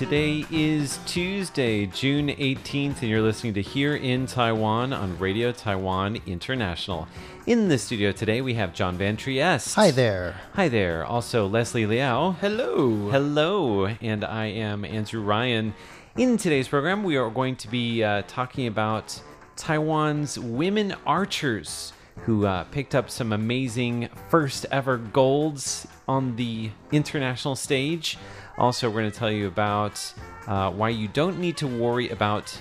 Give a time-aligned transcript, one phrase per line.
[0.00, 6.18] Today is Tuesday, June 18th, and you're listening to Here in Taiwan on Radio Taiwan
[6.26, 7.06] International.
[7.46, 9.74] In the studio today, we have John Van Trieste.
[9.74, 10.40] Hi there.
[10.54, 11.04] Hi there.
[11.04, 12.30] Also, Leslie Liao.
[12.32, 13.10] Hello.
[13.10, 13.86] Hello.
[14.00, 15.74] And I am Andrew Ryan.
[16.16, 19.20] In today's program, we are going to be uh, talking about
[19.56, 21.92] Taiwan's women archers
[22.24, 28.18] who uh, picked up some amazing first ever golds on the international stage.
[28.58, 30.12] Also, we're going to tell you about
[30.46, 32.56] uh, why you don't need to worry about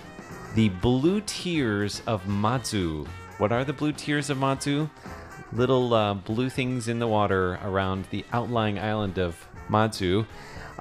[0.56, 3.06] the blue tears of Matsu.
[3.38, 4.90] What are the blue tears of Matsu?
[5.52, 10.26] Little uh, blue things in the water around the outlying island of Matsu.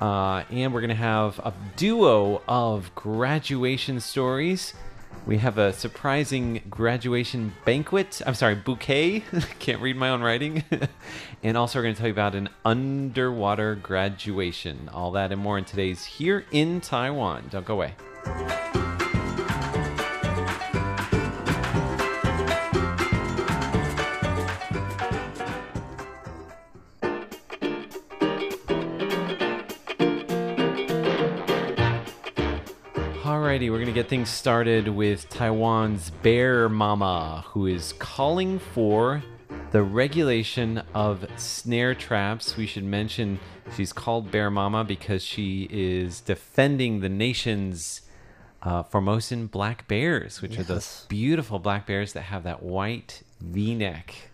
[0.01, 4.75] Uh, and we're going to have a duo of graduation stories.
[5.27, 8.23] We have a surprising graduation banquet.
[8.27, 9.25] I'm sorry, bouquet.
[9.59, 10.65] Can't read my own writing.
[11.43, 14.89] and also, we're going to tell you about an underwater graduation.
[14.93, 17.49] All that and more in today's Here in Taiwan.
[17.51, 18.88] Don't go away.
[34.09, 39.23] Get things started with Taiwan's Bear Mama, who is calling for
[39.71, 42.57] the regulation of snare traps.
[42.57, 43.39] We should mention
[43.77, 48.03] she's called Bear Mama because she is defending the nation's
[48.63, 53.75] uh, Formosan black bears, which are those beautiful black bears that have that white v
[53.75, 54.28] neck.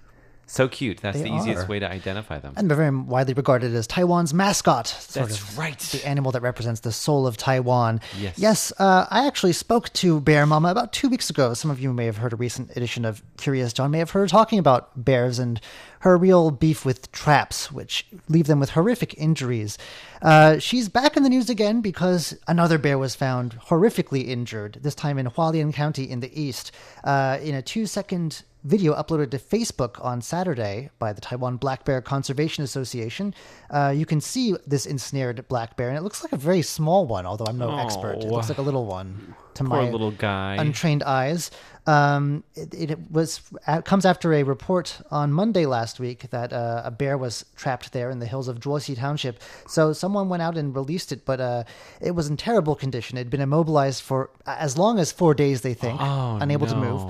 [0.47, 0.99] So cute.
[0.99, 1.67] That's They the easiest are.
[1.67, 2.55] way to identify them.
[2.57, 4.87] And they're very widely regarded as Taiwan's mascot.
[4.87, 5.79] Sort That's of right.
[5.79, 8.01] The animal that represents the soul of Taiwan.
[8.19, 8.39] Yes.
[8.39, 11.55] Yes, uh, I actually spoke to Bear Mama about two weeks ago.
[11.55, 14.21] Some of you may have heard a recent edition of Curious John, may have heard
[14.21, 15.61] her talking about bears and
[16.01, 19.79] her real beef with traps, which leave them with horrific injuries.
[20.21, 24.95] Uh, she's back in the news again because another bear was found horrifically injured, this
[24.95, 26.73] time in Hualien County in the east,
[27.05, 31.85] uh, in a two second video uploaded to Facebook on Saturday by the Taiwan Black
[31.85, 33.35] Bear Conservation Association.
[33.71, 37.07] Uh, you can see this ensnared black bear, and it looks like a very small
[37.07, 38.13] one, although I'm no expert.
[38.21, 38.33] It Oh.
[38.33, 40.57] looks like a little one to Poor my little guy.
[40.59, 41.51] untrained eyes.
[41.87, 46.81] Um, it, it was it comes after a report on Monday last week that uh,
[46.87, 49.41] a bear was trapped there in the hills of Zhuoxi Township.
[49.69, 51.65] So someone went out and released it, but uh,
[52.01, 53.19] it was in terrible condition.
[53.19, 56.77] It had been immobilized for as long as four days, they think, Oh, unable to
[56.77, 57.05] move.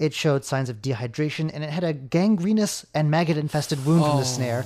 [0.00, 4.16] It showed signs of dehydration and it had a gangrenous and maggot infested wound from
[4.16, 4.24] the Oh.
[4.24, 4.64] snare.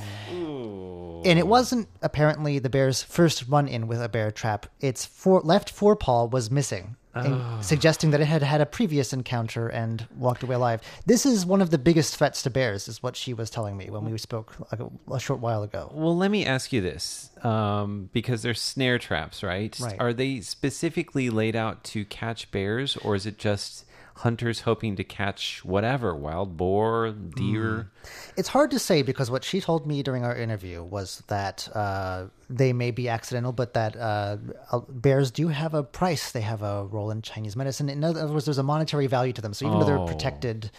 [1.27, 4.67] And it wasn't apparently the bear's first run in with a bear trap.
[4.81, 7.61] Its fore, left forepaw was missing, and Oh.
[7.63, 10.83] suggesting that it had had a previous encounter and walked away alive.
[11.07, 13.89] This is one of the biggest threats to bears, is what she was telling me
[13.89, 15.91] when we spoke like a, a short while ago.
[15.95, 19.77] Well, let me ask you this, um, because they're snare traps, right?
[19.81, 19.97] Right.
[19.99, 23.85] Are they specifically laid out to catch bears, or is it just
[24.17, 27.91] hunters hoping to catch whatever wild boar, deer?
[28.37, 32.27] It's hard to say because what she told me during our interview was that uh,
[32.49, 34.37] they may be accidental, but that uh,
[34.73, 36.33] uh, bears do have a price.
[36.33, 37.89] They have a role in Chinese medicine.
[37.89, 39.55] In other words, there's a monetary value to them.
[39.55, 39.89] So even though Oh.
[40.07, 40.71] they're protected,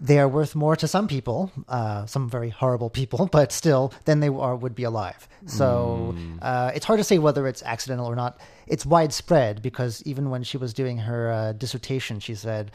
[0.00, 4.20] they are worth more to some people, uh, some very horrible people, but still, than
[4.20, 5.28] they are would be alive.
[5.46, 8.38] So uh, it's hard to say whether it's accidental or not.
[8.70, 12.70] It's widespread because even when she was doing her uh, dissertation, she said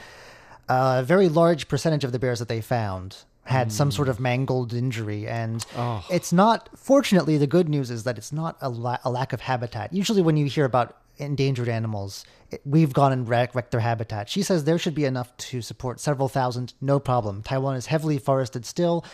[0.70, 4.74] a very large percentage of the bears that they found had some sort of mangled
[4.74, 5.28] injury.
[5.28, 5.64] And
[6.12, 9.42] it's not fortunately the good news is that it's not a, la- a lack of
[9.42, 9.94] habitat.
[9.94, 12.26] Usually when you hear about endangered animals,
[12.64, 14.30] we've gone and wreck, wrecked their habitat.
[14.30, 17.44] She says there should be enough to support several thousand, no problem.
[17.44, 19.06] Taiwan is heavily forested still.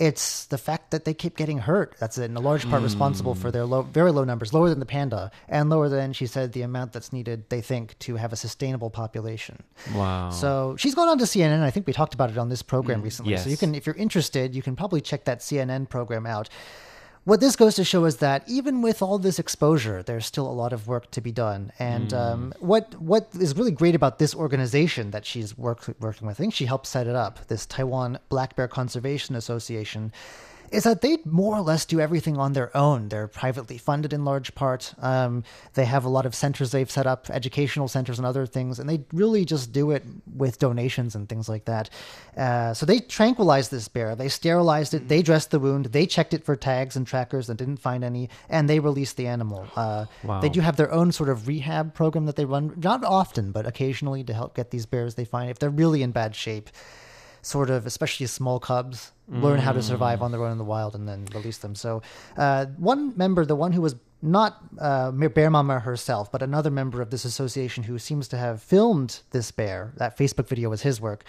[0.00, 3.50] It's the fact that they keep getting hurt that's in a large part responsible for
[3.50, 6.62] their low, very low numbers, lower than the panda, and lower than she said the
[6.62, 7.50] amount that's needed.
[7.50, 9.62] They think to have a sustainable population.
[9.94, 10.30] Wow.
[10.30, 11.60] So she's gone on to CNN.
[11.60, 13.36] I think we talked about it on this program mm, recently.
[13.36, 16.48] So you can, if you're interested, you can probably check that CNN program out.
[17.24, 20.52] What this goes to show is that even with all this exposure, there's still a
[20.52, 21.70] lot of work to be done.
[21.78, 26.36] And um, what what is really great about this organization that she's work, working with,
[26.36, 30.12] I think she helped set it up, this Taiwan Black Bear Conservation Association,
[30.70, 33.08] is that they more or less do everything on their own.
[33.08, 34.94] They're privately funded in large part.
[34.98, 35.44] Um,
[35.74, 38.88] they have a lot of centers they've set up, educational centers and other things, and
[38.88, 41.90] they really just do it with donations and things like that.
[42.36, 44.14] Uh, so they tranquilized this bear.
[44.14, 45.08] They sterilized it.
[45.08, 45.86] They dressed the wound.
[45.86, 49.26] They checked it for tags and trackers and didn't find any, and they released the
[49.26, 49.66] animal.
[49.76, 50.40] Uh, Wow.
[50.40, 53.66] They do have their own sort of rehab program that they run, not often, but
[53.66, 56.70] occasionally to help get these bears they find if they're really in bad shape
[57.42, 60.94] sort of, especially small cubs, learn how to survive on their own in the wild
[60.94, 61.74] and then release them.
[61.74, 62.02] So,
[62.36, 67.00] uh, one member, the one who was not uh, Bear Mama herself, but another member
[67.00, 71.00] of this association who seems to have filmed this bear, that Facebook video was his
[71.00, 71.24] work,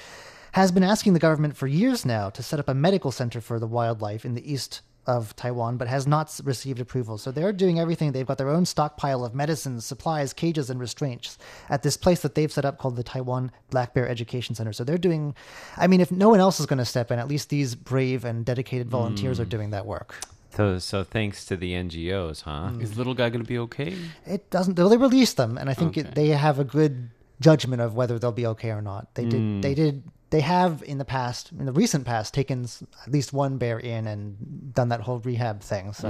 [0.53, 3.59] has been asking the government for years now to set up a medical center for
[3.59, 7.17] the wildlife in the east of Taiwan, but has not received approval.
[7.17, 8.11] So they're doing everything.
[8.11, 11.37] They've got their own stockpile of medicines, supplies, cages, and restraints
[11.69, 14.73] at this place that they've set up called the Taiwan Black Bear Education Center.
[14.73, 15.35] So they're doing,
[15.77, 18.23] I mean, if no one else is going to step in, at least these brave
[18.25, 20.15] and dedicated volunteers are doing that work.
[20.55, 22.71] So, so thanks to the NGOs, huh?
[22.71, 22.81] Mm.
[22.81, 23.95] Is little guy going to be okay?
[24.25, 26.01] It doesn't, though they released them, and I think Okay.
[26.01, 27.09] it, they have a good
[27.39, 29.15] judgment of whether they'll be okay or not.
[29.15, 32.65] They did, they did, they have in the past, in the recent past, taken
[33.05, 35.93] at least one bear in and done that whole rehab thing.
[35.93, 36.09] So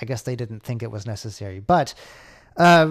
[0.00, 1.58] I guess they didn't think it was necessary.
[1.60, 1.94] But
[2.56, 2.84] uh,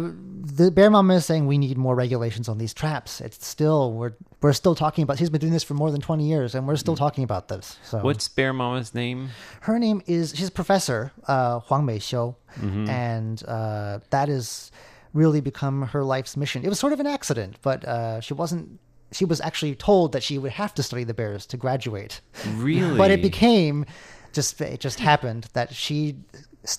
[0.59, 3.21] the bear mama is saying we need more regulations on these traps.
[3.21, 5.19] It's still we're we're still talking about.
[5.19, 7.77] He's been doing this for more than twenty years, and we're still talking about this.
[7.83, 9.29] So What's Bear Mama's name?
[9.62, 12.89] her name is she's a professor uh, Huang Mei Xiu, Mm-hmm.
[12.89, 14.71] and uh, that has
[15.13, 16.63] really become her life's mission.
[16.65, 18.79] It was sort of an accident, but uh, she wasn't.
[19.12, 22.22] She was actually told that she would have to study the bears to graduate.
[22.56, 22.98] Really?
[22.98, 23.86] But it became
[24.34, 26.16] just it just happened that she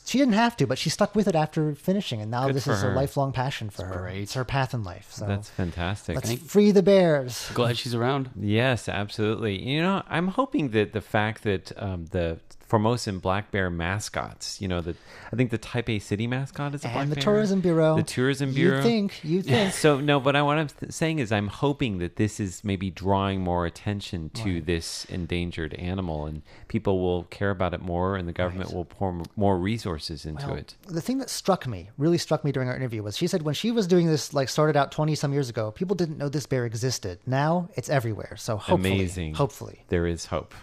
[0.06, 2.68] she didn't have to, but she stuck with it after finishing, and now Good this
[2.68, 2.92] is her.
[2.92, 3.98] a lifelong passion for her.
[4.02, 4.22] great.
[4.22, 5.10] It's her path in life.
[5.12, 6.14] So That's fantastic.
[6.14, 7.50] let's free the bears.
[7.52, 8.30] Glad she's around.
[8.38, 9.60] Yes, absolutely.
[9.60, 12.38] You know, I'm hoping that the fact that um, the
[12.72, 14.94] Formosan black bear mascots, you know, the
[15.30, 17.22] I think the Taipei City mascot is a black And the bear.
[17.24, 17.96] tourism bureau.
[17.96, 18.78] The tourism bureau.
[18.78, 19.20] You think?
[19.22, 19.74] You think?
[19.74, 22.88] So no, but I, what I'm th- saying is I'm hoping that this is maybe
[22.90, 28.26] drawing more attention to this endangered animal, and people will care about it more, and
[28.26, 30.74] the government will pour more resources into Well, it.
[30.86, 33.54] The thing that struck me, really struck me during our interview was she said when
[33.54, 36.46] she was doing this, like started out 20 some years ago, people didn't know this
[36.46, 37.18] bear existed.
[37.26, 38.36] Now it's everywhere.
[38.38, 39.34] So hopefully, Amazing.
[39.34, 39.84] hopefully.
[39.88, 40.54] There is hope.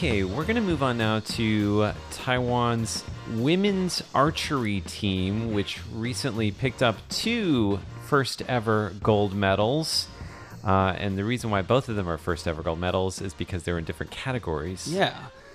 [0.00, 3.04] Okay, we're going to move on now to Taiwan's
[3.34, 10.08] women's archery team, which recently picked up two first ever gold medals.
[10.64, 13.64] Uh, and the reason why both of them are first ever gold medals is because
[13.64, 14.90] they're in different categories.
[14.90, 15.14] Yeah.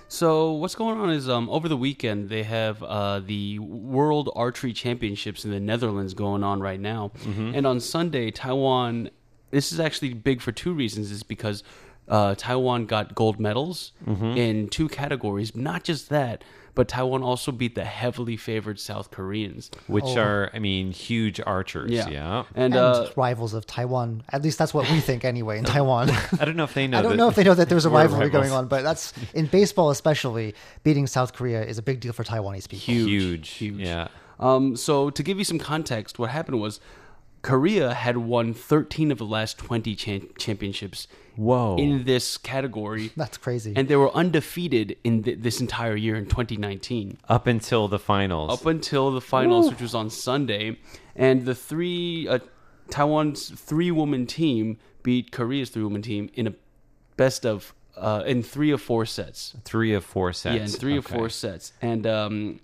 [0.09, 4.73] So what's going on is um, over the weekend they have uh, the World Archery
[4.73, 7.11] Championships in the Netherlands going on right now,
[7.55, 9.09] and on Sunday Taiwan.
[9.49, 11.09] This is actually big for two reasons.
[11.11, 11.63] Is because
[12.07, 15.55] uh, Taiwan got gold medals in two categories.
[15.55, 16.43] Not just that,
[16.75, 19.71] but Taiwan also beat the heavily favored South Koreans.
[19.87, 20.17] Which Oh.
[20.19, 21.89] are, I mean, huge archers.
[21.91, 22.43] Yeah.
[22.53, 24.23] and, And uh, rivals of Taiwan.
[24.29, 26.09] At least that's what we think anyway in Taiwan.
[26.39, 26.99] I don't know if they know.
[26.99, 28.83] I don't that know if they know that there's a we're rivalry going on, but
[28.83, 30.53] that's in baseball especially.
[30.83, 32.93] Beating South Korea is a big deal for Taiwanese people.
[32.93, 33.49] Huge, Huge.
[33.49, 33.79] huge.
[33.79, 34.07] Yeah.
[34.39, 36.81] Um, so to give you some context, what happened was
[37.45, 41.75] Korea had won 13 of the last 20 cha- championships Whoa.
[41.77, 43.73] in this category, That's crazy.
[43.75, 48.51] and they were undefeated in th- this entire year in 2019 Up until the finals.
[48.51, 50.79] up until the finals, which was on Sunday,
[51.15, 52.39] and the three uh,
[52.89, 56.53] Taiwan's three-woman team beat Korea's three-woman team in a
[57.15, 59.55] best of uh, in three of four sets.
[59.63, 60.55] Three of four sets.
[60.55, 61.15] Yeah, in three Okay.
[61.15, 62.59] four sets, and um,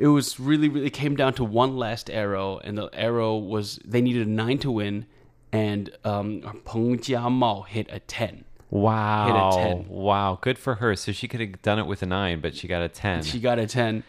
[0.00, 4.00] it was really, really came down to one last arrow, and the arrow was they
[4.00, 5.04] needed a nine to win,
[5.52, 8.44] and um, Peng Jiamao hit a ten.
[8.70, 9.26] Wow.
[9.26, 9.88] Hit a 10.
[9.88, 10.38] Wow.
[10.40, 10.94] Good for her.
[10.94, 13.24] So she could have done it with a nine, but she got a 10.
[13.24, 14.04] She got a ten.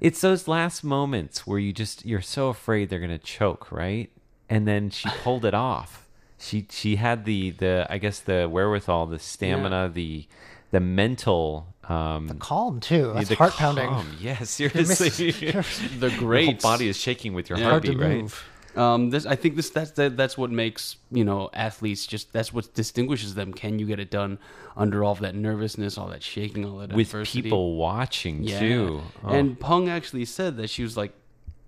[0.00, 4.10] it's those last moments where you just, you're so afraid they're going to choke, right?
[4.48, 6.08] And then she pulled it off.
[6.38, 10.26] She, she had the, the, I guess the wherewithal, the stamina, the,
[10.70, 13.12] the mental um, Calm too.
[13.14, 13.88] That's the heart pounding.
[13.88, 14.06] calm.
[14.20, 15.30] Yeah, seriously.
[15.98, 17.70] The Your whole great body is shaking with your Yeah.
[17.70, 18.22] Heartbeat, right?
[18.22, 18.42] move.
[18.76, 22.52] Um, this I think this that's that, that's what makes you know athletes just that's
[22.52, 23.52] what distinguishes them.
[23.54, 24.38] Can you get it done
[24.76, 27.42] under all of that nervousness, all that shaking, all that With adversity?
[27.42, 28.58] people watching Yeah.
[28.58, 29.02] too.
[29.22, 29.28] Oh.
[29.28, 31.12] And Pung actually said that she was like,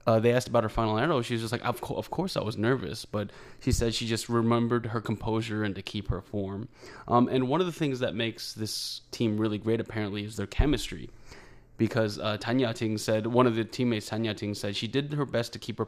[0.06, 1.20] uh, they asked about her final arrow.
[1.22, 4.06] She was just like, of, co- of course I was nervous, but she said she
[4.06, 6.68] just remembered her composure and to keep her form.
[7.08, 10.46] Um, and one of the things that makes this team really great, apparently, is their
[10.46, 11.10] chemistry.
[11.76, 15.26] Because uh, Tan Ya-ting said, one of the teammates, Tan Ya-ting said, she did her
[15.26, 15.86] best to keep her,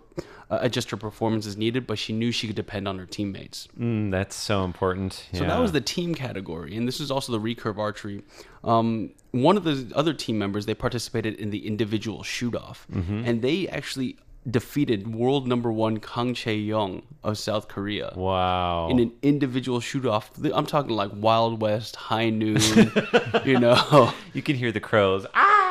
[0.51, 3.69] uh, adjust her performance as needed, but she knew she could depend on her teammates.
[3.79, 5.27] Mm, that's so important.
[5.33, 8.23] So that was the team category, and this is also the recurve archery.
[8.65, 13.41] Um, one of the other team members they participated in the individual shoot off, and
[13.43, 14.17] they actually
[14.51, 18.89] defeated world number one Kang Chae Young of South Korea wow.
[18.89, 20.31] in an individual shoot off.
[20.53, 22.61] I'm talking like Wild West, high noon,
[23.45, 25.27] you know, you can hear the crows.
[25.35, 25.68] Ah!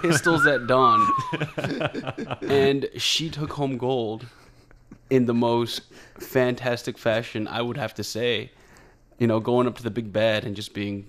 [0.00, 1.06] Pistols at dawn,
[2.42, 4.26] and she took home gold
[5.10, 5.82] in the most
[6.18, 7.48] fantastic fashion.
[7.48, 8.50] I would have to say,
[9.18, 11.06] you know, going up to the big bed and just being,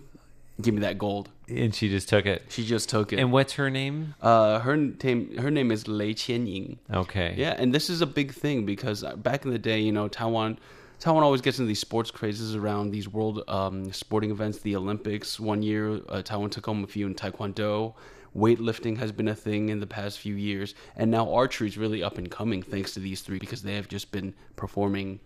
[0.62, 1.29] give me that gold.
[1.48, 2.43] and she just took it.
[2.50, 3.19] She just took it.
[3.19, 4.15] And what's her name?
[4.22, 6.77] uh, her name, her name is Lei Qianying.
[6.93, 7.34] Okay.
[7.38, 10.08] Yeah, and this is a big thing because uh, back in the day, you know,
[10.08, 10.58] Taiwan,
[11.00, 15.39] Taiwan always gets into these sports crazes around these world um, sporting events, the Olympics.
[15.39, 17.94] One year, uh, Taiwan took home a few in Taekwondo.
[18.36, 22.03] Weightlifting has been a thing in the past few years, and now archery is really
[22.03, 25.20] up and coming thanks to these three because they have just been performing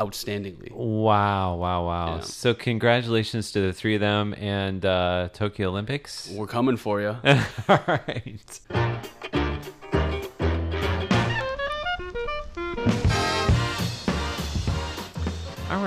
[0.00, 0.72] outstandingly.
[0.72, 2.14] Wow, wow, wow.
[2.16, 2.20] Yeah.
[2.22, 6.30] So congratulations to the three of them and uh, Tokyo Olympics.
[6.30, 7.16] We're coming for you.
[7.68, 8.60] All right.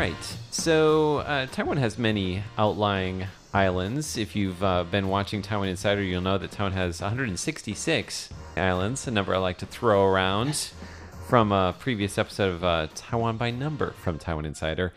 [0.04, 0.38] Right.
[0.52, 4.18] So uh, Taiwan has many outlying islands.
[4.18, 9.12] If you've uh, been watching Taiwan Insider, you'll know that Taiwan has 166 islands, a
[9.12, 10.72] number I like to throw around
[11.30, 14.92] from a previous episode of uh, Taiwan by Number from Taiwan Insider.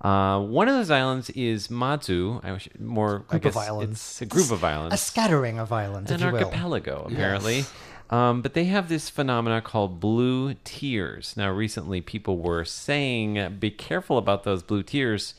[0.00, 2.44] Uh, one of those islands is Mazu.
[2.44, 4.00] I wish more I Group of islands.
[4.00, 6.36] It's a group of islands A scattering of islands, an you will.
[6.36, 7.64] archipelago apparently
[8.10, 13.70] um, but they have this phenomena called blue tears now recently people were saying be
[13.70, 15.34] careful about those blue tears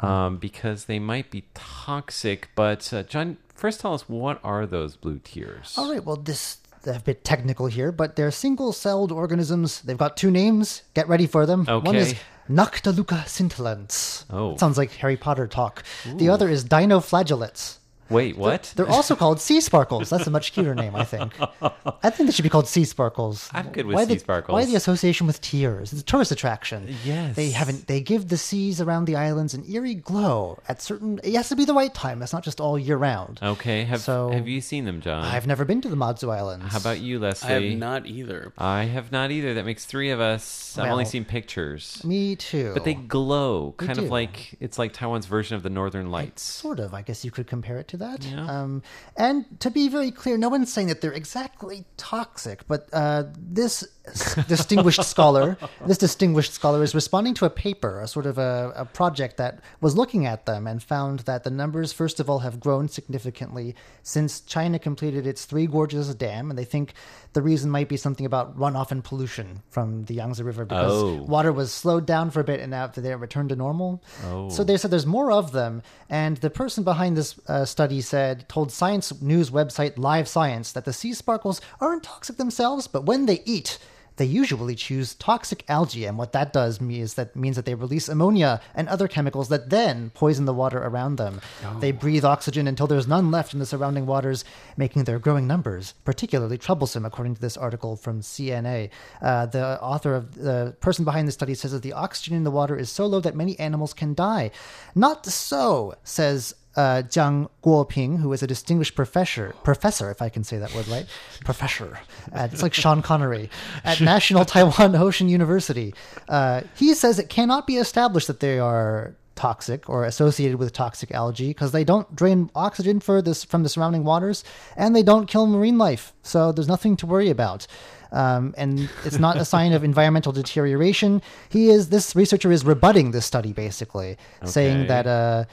[0.00, 4.96] um, because they might be toxic but uh, john first tell us what are those
[4.96, 9.82] blue tears All right, well, this a bit technical here, but they're single-celled organisms.
[9.82, 10.82] They've got two names.
[10.94, 11.66] Get ready for them.
[11.68, 11.84] Okay.
[11.86, 12.14] One is.
[12.48, 14.24] Noctiluca scintillans.
[14.30, 14.56] Oh.
[14.56, 15.84] Sounds like Harry Potter talk.
[16.06, 17.79] The other is dinoflagellates.
[18.10, 20.10] Wait what They're also called sea sparkles.
[20.10, 21.32] That's a much cuter name, I think.
[22.02, 23.48] I think they should be called sea sparkles.
[23.52, 24.52] I'm good with why sea the, sparkles.
[24.54, 25.92] Why the association with tears?
[25.92, 26.94] It's a tourist attraction.
[27.04, 27.36] Yes.
[27.36, 27.86] They haven't.
[27.86, 31.20] They give the seas around the islands an eerie glow at certain.
[31.22, 32.22] It has to be the right time.
[32.22, 33.38] It's not just all year round.
[33.42, 36.66] okay have, So- have you seen them john I've never been to the Matsu Islands.
[36.72, 37.48] how about you Leslie?
[37.48, 38.52] I have not either.
[38.58, 42.72] I have not either that makes three of us i've only seen pictures Me too.
[42.74, 46.78] but they glow kind of like it's like taiwan's version of the northern lights Sort
[46.80, 48.24] of, I guess you could compare it to that.
[48.24, 48.44] Yeah.
[48.46, 48.82] Um,
[49.16, 53.86] and to be very clear, no one's saying that they're exactly toxic, but uh, this
[54.48, 58.84] distinguished scholar, this distinguished scholar is responding to a paper, a sort of a, a
[58.84, 62.58] project that was looking at them and found that the numbers, first of all, have
[62.60, 66.94] grown significantly since China completed its Three Gorges Dam, and they think
[67.32, 71.22] the reason might be something about runoff and pollution from the Yangtze River because Oh.
[71.22, 74.02] water was slowed down for a bit and now they returned to normal.
[74.24, 74.48] Oh.
[74.48, 78.48] So they said there's more of them, and the person behind this uh, study said
[78.48, 83.26] told science news website Live Science that the sea sparkles aren't toxic themselves, but when
[83.26, 83.78] they eat.
[84.20, 88.06] They usually choose toxic algae, and what that does is that means that they release
[88.06, 91.40] ammonia and other chemicals that then poison the water around them.
[91.80, 94.44] They breathe oxygen until there's none left in the surrounding waters,
[94.76, 98.90] making their growing numbers particularly troublesome, according to this article from CNA.
[99.22, 102.50] Uh, the author of the person behind the study says that the oxygen in the
[102.50, 104.50] water is so low that many animals can die.
[104.94, 110.44] Not so, says uh, Jiang Guoping, who is a distinguished professor, professor, if I can
[110.44, 111.06] say that word right,
[111.44, 111.98] professor.
[112.32, 113.50] Uh, it's like Sean Connery
[113.84, 115.94] at National Taiwan Ocean University.
[116.28, 121.10] Uh, he says it cannot be established that they are toxic or associated with toxic
[121.12, 124.44] algae because they don't drain oxygen for this from the surrounding waters
[124.76, 126.12] and they don't kill marine life.
[126.22, 127.66] So there's nothing to worry about.
[128.12, 131.22] Um, and it's not a sign of environmental deterioration.
[131.48, 135.44] He is this researcher is rebutting this study basically, saying that uh,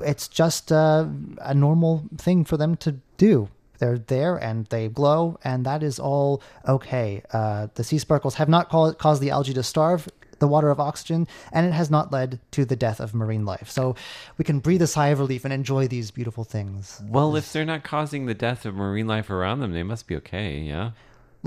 [0.00, 1.06] it's just uh,
[1.40, 3.48] a normal thing for them to do.
[3.78, 7.22] They're there and they glow, and that is all okay.
[7.32, 10.08] Uh, the sea sparkles have not cau- caused the algae to starve.
[10.40, 13.68] the water of oxygen, and it has not led to the death of marine life.
[13.68, 13.96] So
[14.38, 17.02] we can breathe a sigh of relief and enjoy these beautiful things.
[17.08, 20.14] Well, if they're not causing the death of marine life around them, they must be
[20.22, 20.58] okay.
[20.60, 20.92] Yeah.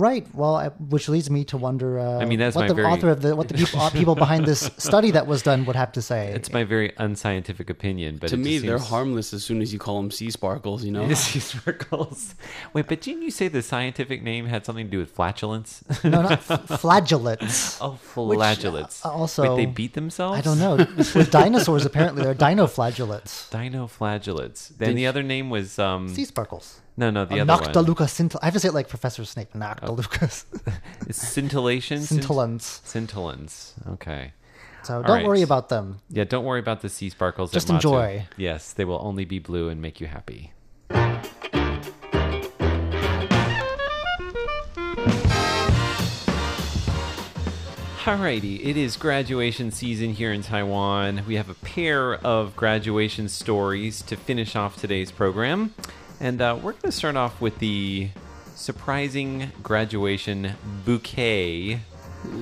[0.02, 0.26] Right.
[0.34, 2.00] Well, I, which leads me to wonder.
[2.00, 3.90] Uh, I mean, that's what my the very- author of the what the people, uh,
[3.92, 6.32] people behind this study that was done would have to say.
[6.34, 9.72] It's my very unscientific opinion, but to it me, just they're harmless as soon as
[9.72, 10.84] you call them sea sparkles.
[10.84, 12.34] You know, Sea sparkles.
[12.74, 15.84] Wait, but didn't you say the scientific name had something to do with flatulence?
[16.04, 16.48] no, not f-
[16.82, 17.78] flagellates.
[17.80, 19.06] oh, flagellates.
[19.06, 20.36] uh, also- Wait, they beat themselves?
[20.40, 20.78] I don't know.
[20.98, 23.52] With dinosaurs, apparently, they're dinoflagellates.
[23.52, 24.70] Dinoflagellates.
[24.78, 26.10] Then the other name was um.
[26.10, 26.82] Sea sparkles.
[27.02, 27.64] No, no, the other one.
[27.64, 28.42] Noctiluca scintilla.
[28.44, 29.54] I have to say it like Professor Snape.
[29.54, 30.46] Noctilucas.
[31.08, 32.02] It's scintillation.
[32.02, 32.82] Scint- Scintillants.
[32.84, 33.74] Scintillans.
[33.94, 34.34] Okay.
[34.84, 35.26] So don't right.
[35.26, 36.00] worry about them.
[36.10, 37.52] Yeah, don't worry about the sea sparkles.
[37.52, 38.28] Just enjoy.
[38.38, 40.54] Yes, they will only be blue and make you happy.
[48.04, 51.24] Alrighty, it is graduation season here in Taiwan.
[51.28, 55.74] We have a pair of graduation stories to finish off today's program.
[56.22, 58.10] And uh, we're going to start off with the
[58.54, 60.54] surprising graduation
[60.86, 61.80] bouquet.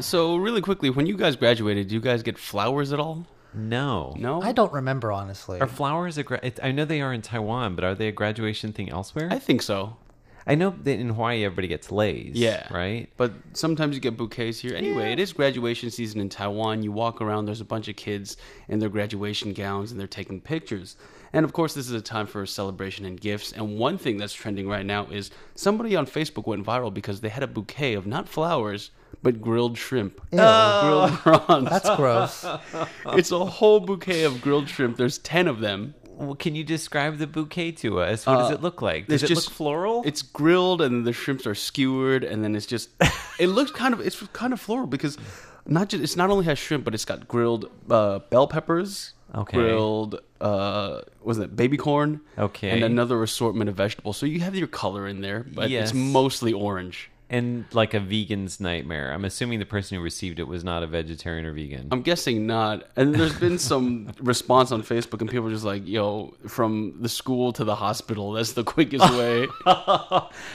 [0.02, 3.26] So really quickly, when you guys graduated, did you guys get flowers at all?
[3.54, 4.14] No.
[4.20, 5.62] No, I don't remember honestly.
[5.62, 8.12] Are flowers a gra- it, I know they are in Taiwan, but are they a
[8.12, 9.30] graduation thing elsewhere?
[9.32, 9.96] I think so.
[10.46, 12.36] I know that in Hawaii everybody gets leis.
[12.36, 12.68] Yeah.
[12.74, 13.10] Right?
[13.16, 14.76] But sometimes you get bouquets here.
[14.76, 16.84] Anyway, it is graduation season in Taiwan.
[16.84, 18.36] You walk around, there's a bunch of kids
[18.68, 20.98] in their graduation gowns and they're taking pictures.
[21.34, 23.52] And of course, this is a time for celebration and gifts.
[23.52, 27.30] And one thing that's trending right now is somebody on Facebook went viral because they
[27.30, 30.22] had a bouquet of not flowers, but grilled shrimp.
[30.32, 30.38] Ew.
[30.82, 31.70] Grilled prawns.
[31.70, 32.46] That's gross.
[33.08, 34.98] it's a whole bouquet of grilled shrimp.
[34.98, 35.94] There's 10 of them.
[36.06, 38.26] Well, can you describe the bouquet to us?
[38.26, 39.08] What does Uh, it look like?
[39.08, 40.04] Does it's it just- look floral?
[40.06, 42.90] It's grilled and the shrimps are skewered and then it's just
[43.40, 45.18] it looks kind of it's kind of floral because
[45.66, 49.58] not just it's not only has shrimp but it's got grilled uh, bell peppers, Okay.
[49.58, 52.70] grilled uh was it baby corn, Okay.
[52.72, 54.18] and another assortment of vegetables.
[54.18, 55.90] So you have your color in there, but Yes.
[55.90, 57.10] it's mostly orange.
[57.32, 59.14] and like a vegan's nightmare.
[59.14, 61.88] I'm assuming the person who received it was not a vegetarian or vegan.
[61.92, 62.88] I'm guessing not.
[62.96, 67.10] And there's been some response on Facebook, and people are just like, "Yo, from the
[67.10, 69.46] school to the hospital, that's the quickest way."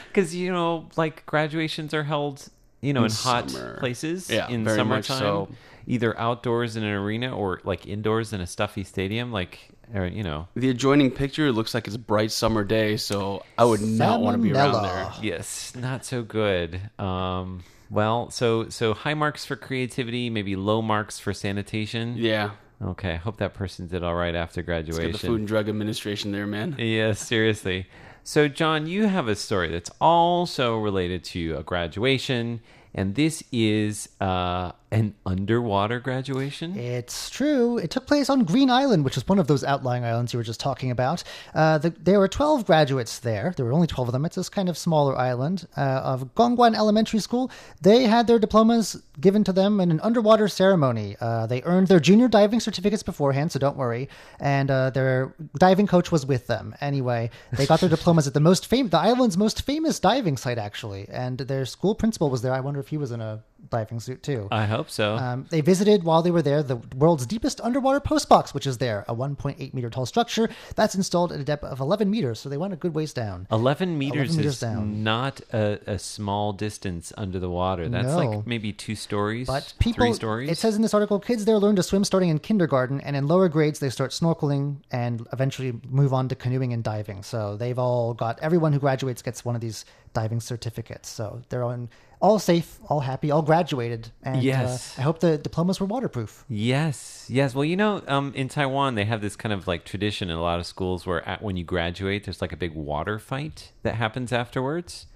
[0.08, 2.48] Because you know, like graduations are held,
[2.80, 3.78] you know, in, In hot summer.
[3.78, 4.28] places.
[4.28, 5.48] Yeah, in summertime, so.
[5.86, 9.32] Either outdoors in an arena or like indoors in a stuffy stadium.
[9.32, 9.58] Like,
[9.94, 13.64] or, you know, The adjoining picture looks like it's a bright summer day, so I
[13.64, 15.12] would not want to be around there.
[15.22, 16.80] Yes, not so good.
[16.98, 22.14] Um, well, so so high marks for creativity, maybe low marks for sanitation.
[22.16, 22.50] Yeah,
[22.82, 25.12] Okay, I hope that person did all right after graduation.
[25.12, 26.74] the Food and Drug Administration there, man.
[26.78, 27.86] Yeah, seriously.
[28.24, 32.60] So, John, you have a story that's also related to a graduation,
[32.94, 36.78] and this is uh, an underwater graduation.
[36.78, 37.78] It's true.
[37.78, 40.44] It took place on Green Island, which is one of those outlying islands you were
[40.44, 41.24] just talking about.
[41.52, 43.52] Uh, the, there were 12 graduates there.
[43.56, 44.24] There were only 12 of them.
[44.24, 47.50] It's this kind of smaller island uh, of Gongguan Elementary School.
[47.82, 51.16] They had their diplomas given to them in an underwater ceremony.
[51.20, 54.08] Uh, they earned their junior diving certificates beforehand, so don't worry.
[54.38, 56.74] And uh, their diving coach was with them.
[56.80, 60.58] Anyway, they got their diplomas at the most fam- the island's most famous diving site,
[60.58, 61.08] actually.
[61.08, 62.52] And their school principal was there.
[62.52, 64.48] I wonder if he was in a diving suit too.
[64.50, 65.16] I hope so.
[65.16, 68.78] Um, they visited while they were there the world's deepest underwater post box, which is
[68.78, 72.48] there, a 1.8 meter tall structure that's installed at a depth of 11 meters, so
[72.48, 73.46] they went a good ways down.
[73.50, 75.02] 11 meters, 11 meters is down.
[75.04, 77.88] not a, a small distance under the water.
[77.88, 78.16] That's No.
[78.16, 80.50] like maybe two stories, But people, three stories.
[80.50, 83.26] it says in this article, kids there learn to swim starting in kindergarten, and in
[83.28, 87.22] lower grades they start snorkeling and eventually move on to canoeing and diving.
[87.22, 91.08] So they've all got everyone who graduates gets one of these diving certificates.
[91.08, 91.88] So they're on
[92.24, 94.96] all safe, all happy, all graduated, and Yes.
[94.98, 96.44] uh, I hope the diplomas were waterproof.
[96.48, 97.54] Yes, yes.
[97.54, 100.40] Well, you know, um, in Taiwan, they have this kind of like tradition in a
[100.42, 103.96] lot of schools where at, when you graduate, there's like a big water fight that
[103.96, 105.06] happens afterwards.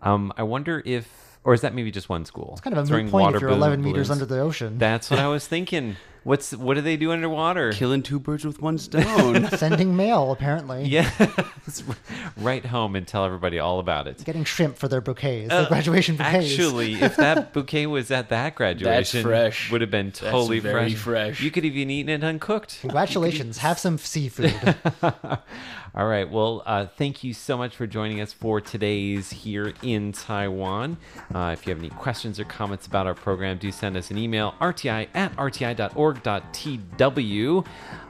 [0.00, 2.50] Um, I wonder if, or is that maybe just one school?
[2.52, 4.78] It's Kind of a moot point if you're 11 meters under the ocean.
[4.78, 5.96] That's what I was thinking.
[6.24, 7.72] What's what do they do underwater?
[7.72, 9.46] Killing two birds with one stone.
[9.56, 10.84] Sending mail, apparently.
[10.84, 11.10] Yeah,
[12.38, 14.24] right home and tell everybody all about it.
[14.24, 16.50] Getting shrimp for their bouquets, their graduation bouquets.
[16.52, 19.70] Actually, if that bouquet was at that graduation, fresh.
[19.70, 21.34] would have been totally very fresh.
[21.34, 21.40] fresh.
[21.42, 22.80] You could have even eaten it uncooked.
[22.80, 23.58] Congratulations.
[23.58, 24.54] Have some seafood.
[25.96, 26.28] All right.
[26.28, 30.96] Well, uh, thank you so much for joining us for today's here in Taiwan.
[31.32, 34.18] Uh, if you have any questions or comments about our program, do send us an
[34.18, 35.36] email rti at
[36.14, 37.66] network.tw.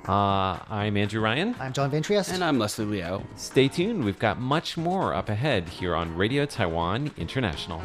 [0.07, 1.55] Uh, I'm Andrew Ryan.
[1.59, 2.33] I'm John Ventrias.
[2.33, 3.25] And I'm Leslie Leo.
[3.37, 4.05] Stay tuned.
[4.05, 7.83] We've got much more up ahead here on Radio Taiwan International.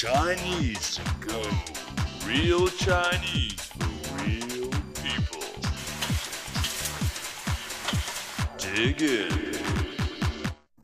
[0.00, 1.42] Chinese to go.
[2.26, 5.44] Real Chinese for real people.
[8.56, 9.60] Dig in.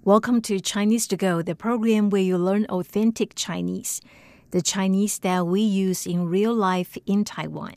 [0.05, 4.03] Welcome to Chinese to Go, the program where you learn authentic Chinese,
[4.51, 7.77] the Chinese that we use in real life in Taiwan.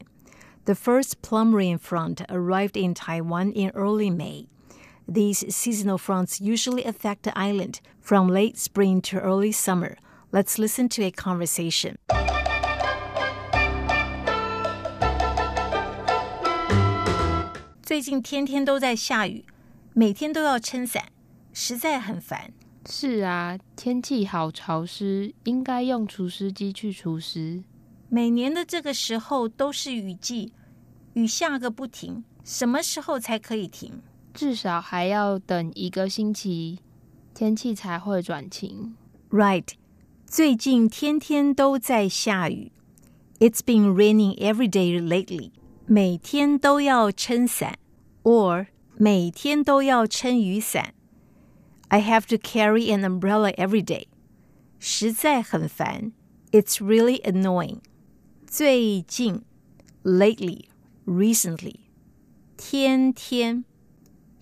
[0.66, 4.48] The first plum rain front arrived in Taiwan in early May.
[5.08, 9.96] These seasonal fronts usually affect the island from late spring to early summer.
[10.31, 11.97] Let's listen to a conversation.
[17.83, 19.45] 最近天天都在下雨，
[19.93, 21.13] 每天都要撑伞，
[21.53, 22.53] 实在很烦。
[22.87, 27.63] 是啊，天气好潮湿，应该用除湿机去除湿。
[28.09, 30.53] 每年的这个时候都是雨季，
[31.13, 34.03] 雨下个不停，什么时候才可以停？
[34.33, 36.81] 至少还要等一个星期，
[37.33, 38.97] 天气才会转晴。
[39.31, 39.69] Right，
[40.29, 42.73] 最近天天都在下雨。
[43.39, 45.51] It's been raining every day lately。
[45.87, 47.79] 每天都要撑伞，
[48.23, 50.95] or 每天都要撑雨伞。
[51.89, 54.07] I have to carry an umbrella every day。
[54.79, 56.13] 实在很烦。
[56.53, 57.79] It's really annoying。
[58.47, 59.43] 最近，
[60.03, 60.67] lately,
[61.05, 61.77] recently。
[62.57, 63.65] 天天，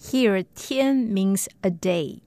[0.00, 2.20] here 天 means a day。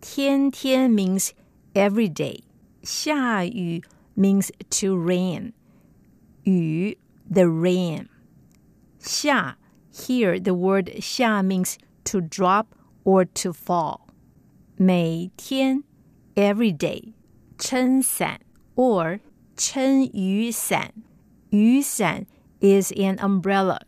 [0.00, 1.30] 天天 means
[1.74, 2.40] every day.
[2.82, 3.82] 下雨
[4.16, 5.52] means to rain.
[6.44, 6.96] 雨
[7.30, 8.08] the rain.
[8.98, 9.56] 下
[9.92, 12.66] here the word 下 means to drop
[13.04, 14.08] or to fall.
[14.76, 15.82] 每天
[16.34, 17.14] every day.
[17.58, 18.40] 撑伞
[18.74, 19.20] or
[19.56, 20.92] 撑雨伞。
[21.50, 22.26] 雨伞
[22.60, 23.80] is an umbrella.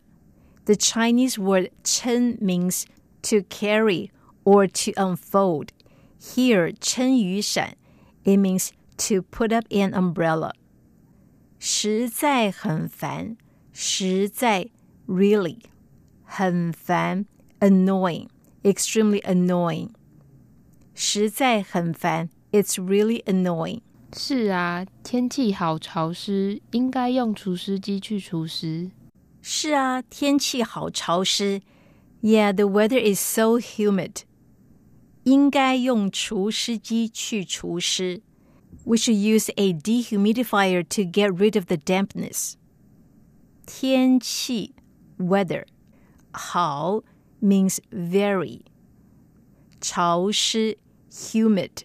[0.65, 2.85] The Chinese word 撑 means
[3.23, 4.11] to carry
[4.43, 5.69] or to unfold.
[6.19, 7.75] Here, 撑雨伞
[8.23, 10.51] it means to put up an umbrella.
[11.59, 13.37] 实在很烦，
[13.71, 14.69] 实在
[15.07, 15.59] really
[16.23, 17.25] 很烦
[17.59, 18.27] annoying
[18.63, 19.89] extremely annoying
[20.95, 23.81] 实在很烦 it's really annoying
[24.13, 28.91] 是啊，天气好潮湿，应该用除湿机去除湿。
[29.41, 31.61] 是啊，天气好潮湿。
[32.21, 34.23] Yeah, the weather is so humid.
[35.23, 38.21] 应该用除湿机去除湿。
[38.85, 42.57] We should use a dehumidifier to get rid of the dampness.
[43.65, 44.73] 天气
[45.17, 45.65] weather
[46.33, 47.03] 好
[47.41, 48.61] means very.
[49.79, 50.77] 潮湿
[51.09, 51.83] humid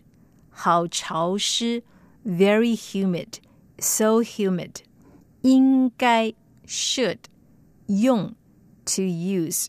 [0.51, 1.83] 好潮湿
[2.25, 3.39] very humid
[3.79, 4.83] so humid.
[5.43, 6.35] 应该
[6.67, 7.19] should
[7.87, 8.35] 用
[8.85, 9.67] to use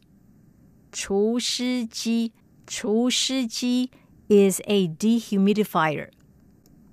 [0.91, 2.31] 除湿机
[2.65, 3.91] 除湿机
[4.27, 6.09] is a dehumidifier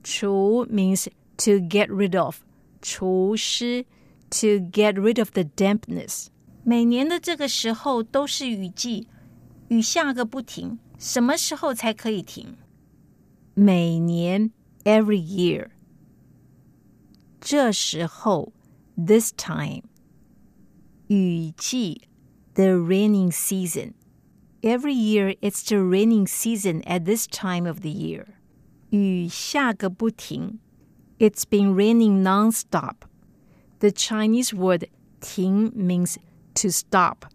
[0.03, 2.39] 除 means to get rid of
[2.83, 3.85] 除湿
[4.31, 6.27] to get rid of the dampness
[6.63, 9.09] 每年的这个时候都是雨季
[9.69, 12.57] 雨下个不停什么时候才可以停
[13.55, 14.51] 每年
[14.85, 15.69] every year
[17.41, 18.53] 这时候
[18.97, 19.83] this time
[21.09, 22.09] 雨季
[22.55, 23.95] the raining season.
[24.63, 28.38] Every year it's the raining season at this time of the year.
[28.91, 30.59] 雨下个不停
[31.19, 32.97] It's been raining non-stop.
[33.79, 34.89] The Chinese word
[35.21, 36.17] 停 means
[36.55, 37.29] to stop.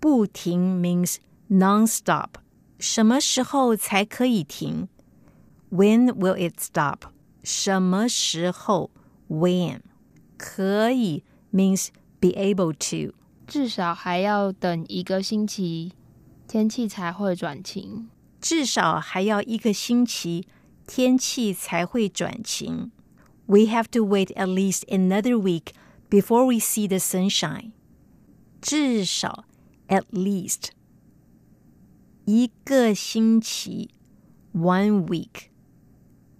[0.00, 1.16] 不停 means
[1.48, 2.34] non-stop.
[2.78, 4.88] 什么时候才可以停
[5.70, 7.10] When will it stop?
[7.42, 8.90] 什么时候
[9.28, 9.80] When?
[10.36, 11.88] 可以 means
[12.20, 13.14] be able to.
[13.46, 15.92] 至少还要等一个星期，
[16.48, 18.08] 天气才会转晴。
[18.40, 20.46] 至少还要一个星期，
[20.86, 22.90] 天气才会转晴。
[23.46, 25.72] We have to wait at least another week
[26.08, 27.72] before we see the sunshine.
[28.60, 29.44] 至少
[29.88, 30.70] at least
[32.24, 33.90] 一个星期
[34.52, 35.50] one week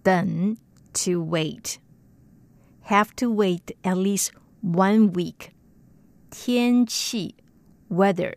[0.03, 0.57] 等
[0.93, 1.79] to wait
[2.89, 4.31] have to wait at least
[4.63, 5.51] one week
[6.31, 7.35] 天气
[7.89, 8.37] weather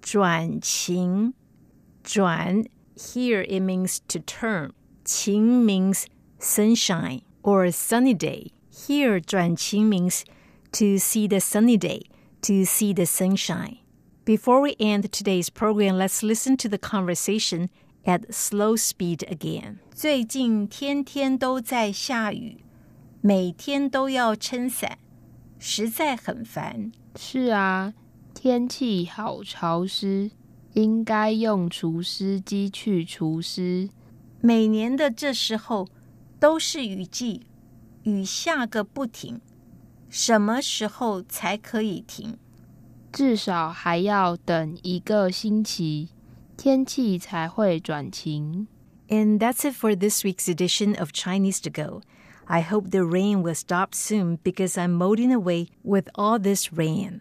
[0.00, 1.34] 转晴
[2.02, 2.64] 转
[2.96, 4.72] here it means to turn
[5.06, 6.06] 晴 means
[6.38, 10.22] sunshine or a sunny day here 转晴 means
[10.70, 12.02] to see the sunny day
[12.40, 13.78] to see the sunshine
[14.24, 17.68] before we end today's program let's listen to the conversation
[18.04, 22.64] at slow speed again 最近天天都在下雨
[23.20, 24.98] 每天都要撑伞
[25.58, 27.94] 实在很烦是啊，
[28.34, 30.30] 天气好潮湿，
[30.72, 33.90] 应该用除湿机去除湿。
[34.40, 35.88] 每年的这时候
[36.40, 37.46] 都是雨季，
[38.02, 39.40] 雨下个不停，
[40.08, 42.36] 什么时候才可以停？
[43.12, 46.08] 至少还要等一个星期，
[46.56, 48.66] 天气才会转晴。
[49.08, 52.00] And that's it for this week's edition of Chinese to Go.
[52.46, 57.20] I hope the rain will stop soon because I'm molding away with all this rain.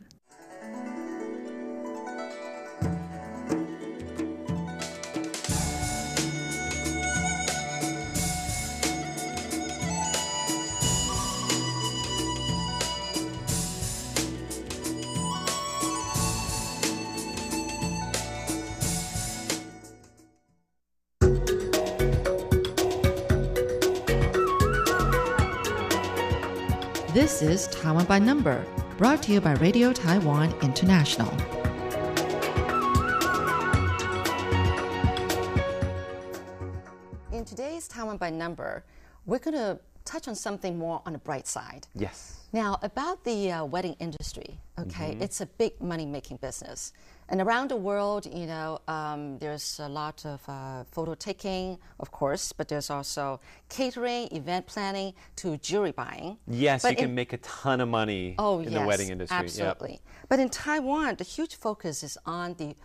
[27.36, 28.64] This is Taiwan by Number,
[28.96, 31.30] brought to you by Radio Taiwan International.
[37.32, 38.84] In today's Taiwan by Number,
[39.26, 41.86] we're going to touch on something more on the bright side.
[41.94, 42.40] Yes.
[42.54, 46.94] Now, about the uh, wedding industry, okay, it's a big money making business.
[47.28, 52.10] And around the world, you know, um, there's a lot of uh, photo taking, of
[52.12, 56.38] course, but there's also catering, event planning, to jewelry buying.
[56.46, 59.08] Yes, But you can in- make a ton of money Oh, in yes, the wedding
[59.10, 59.36] industry.
[59.36, 59.44] Yep.
[59.44, 60.00] Absolutely.
[60.28, 62.76] But in Taiwan, the huge focus is on the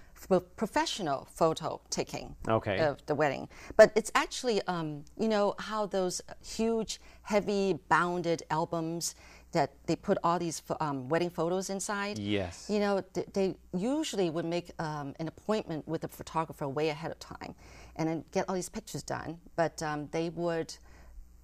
[0.56, 2.80] professional photo taking Okay.
[2.80, 3.48] of the wedding.
[3.78, 9.16] But it's actually, um, you know, how those huge, heavy, bounded albums
[9.52, 12.18] that they put all these um, wedding photos inside.
[12.18, 12.68] Yes.
[12.70, 17.12] You know, th- they usually would make um, an appointment with a photographer way ahead
[17.12, 17.56] of time
[17.96, 19.40] and then get all these pictures done.
[19.56, 20.74] But um, they would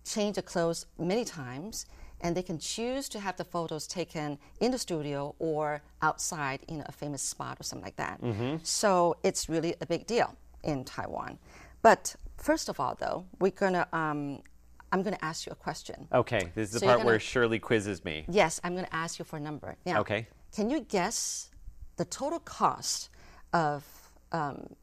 [0.06, 1.86] change the clothes many times
[2.22, 6.84] and they can choose to have the photos taken in the studio or outside in
[6.88, 8.20] a famous spot or something like that.
[8.64, 11.38] So it's really a big deal in Taiwan.
[11.84, 14.42] But first of all, though, we're gonna um,
[14.92, 16.08] I'm gonna ask you a question.
[16.14, 18.26] Okay, this is the So part where gonna- Shirley quizzes me.
[18.30, 19.76] Yes, I'm gonna ask you for a number.
[19.86, 20.28] Now, Okay.
[20.56, 21.50] Can you guess
[21.98, 23.10] the total cost
[23.54, 23.84] of
[24.32, 24.76] um,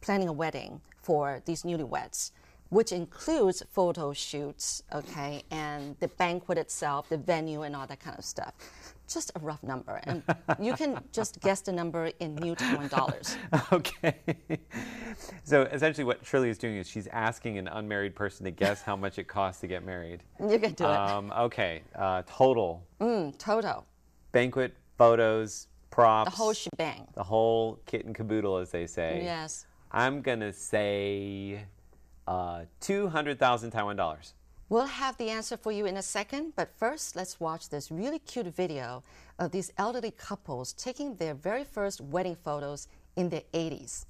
[0.00, 2.32] planning a wedding for these newlyweds?
[2.70, 8.16] Which includes photo shoots, okay, and the banquet itself, the venue, and all that kind
[8.18, 8.54] of stuff.
[9.12, 10.22] Just a rough number, and
[10.60, 13.36] you can just guess the number in New Taiwan dollars.
[13.72, 14.14] Okay.
[15.42, 18.94] so essentially, what Shirley is doing is she's asking an unmarried person to guess how
[18.94, 20.22] much it costs to get married.
[20.40, 23.04] You can do Um, okay, uh, total it.
[23.04, 23.84] Mm, total,
[24.30, 27.08] banquet, photos, props, the whole shebang.
[27.14, 29.22] the whole kit and caboodle, as they say.
[29.24, 29.66] Yes.
[29.90, 31.64] I'm gonna say
[32.28, 34.34] uh, two hundred thousand Taiwan dollars.
[34.70, 38.20] We'll have the answer for you in a second, but first, let's watch this really
[38.20, 39.02] cute video
[39.36, 44.06] of these elderly couples taking their very first wedding photos in their 80s.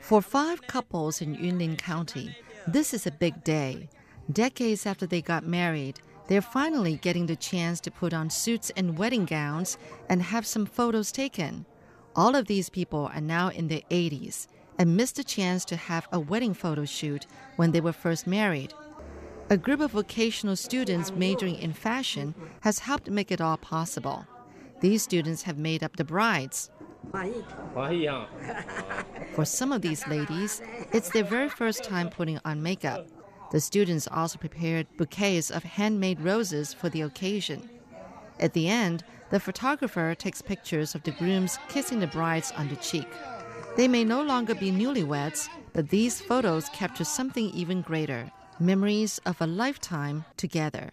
[0.00, 2.34] For five couples in Yunlin County,
[2.66, 3.90] this is a big day.
[4.32, 8.96] Decades after they got married, they're finally getting the chance to put on suits and
[8.96, 9.76] wedding gowns
[10.08, 11.66] and have some photos taken.
[12.16, 14.46] All of these people are now in their 80s
[14.78, 18.72] and missed the chance to have a wedding photo shoot when they were first married.
[19.50, 24.26] A group of vocational students majoring in fashion has helped make it all possible.
[24.80, 26.70] These students have made up the brides.
[29.34, 30.60] For some of these ladies,
[30.92, 33.06] it's their very first time putting on makeup.
[33.50, 37.70] The students also prepared bouquets of handmade roses for the occasion.
[38.38, 42.76] At the end, the photographer takes pictures of the grooms kissing the brides on the
[42.76, 43.08] cheek.
[43.78, 49.40] They may no longer be newlyweds, but these photos capture something even greater memories of
[49.40, 50.90] a lifetime together.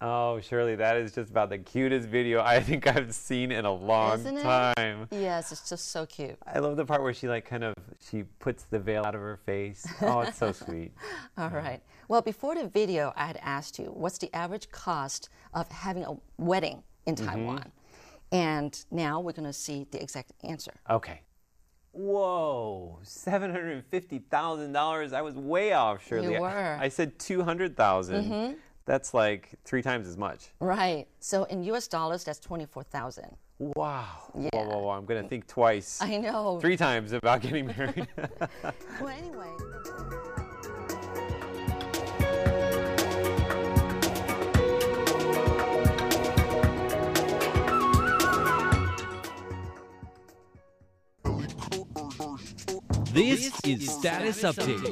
[0.00, 3.72] Oh, Shirley, that is just about the cutest video I think I've seen in a
[3.72, 4.42] long Isn't it?
[4.42, 5.06] time.
[5.12, 6.36] Yes, it's just so cute.
[6.44, 7.74] I love the part where she like kind of
[8.10, 9.86] she puts the veil out of her face.
[10.02, 10.90] Oh, it's so sweet.
[11.38, 11.80] All right.
[12.08, 16.16] Well, before the video, I had asked you what's the average cost of having a
[16.38, 17.24] wedding in mm-hmm.
[17.24, 17.70] Taiwan?
[18.32, 20.72] And now we're going to see the exact answer.
[20.90, 21.20] Okay.
[21.94, 25.12] Whoa, seven hundred and fifty thousand dollars.
[25.12, 26.32] I was way off, Shirley.
[26.32, 26.78] You I- were.
[26.80, 28.54] I said two mm-hmm.
[28.86, 30.50] That's like three times as much.
[30.60, 31.06] Right.
[31.20, 33.34] So in US dollars, that's 24,000.
[33.58, 34.04] Wow.
[34.36, 34.50] Yeah.
[34.52, 34.90] Whoa, whoa, whoa.
[34.90, 36.02] I'm gonna think twice.
[36.02, 36.58] I know.
[36.60, 38.08] Three times about getting married.
[39.00, 39.50] Well, anyway.
[53.14, 54.82] This is Status Update.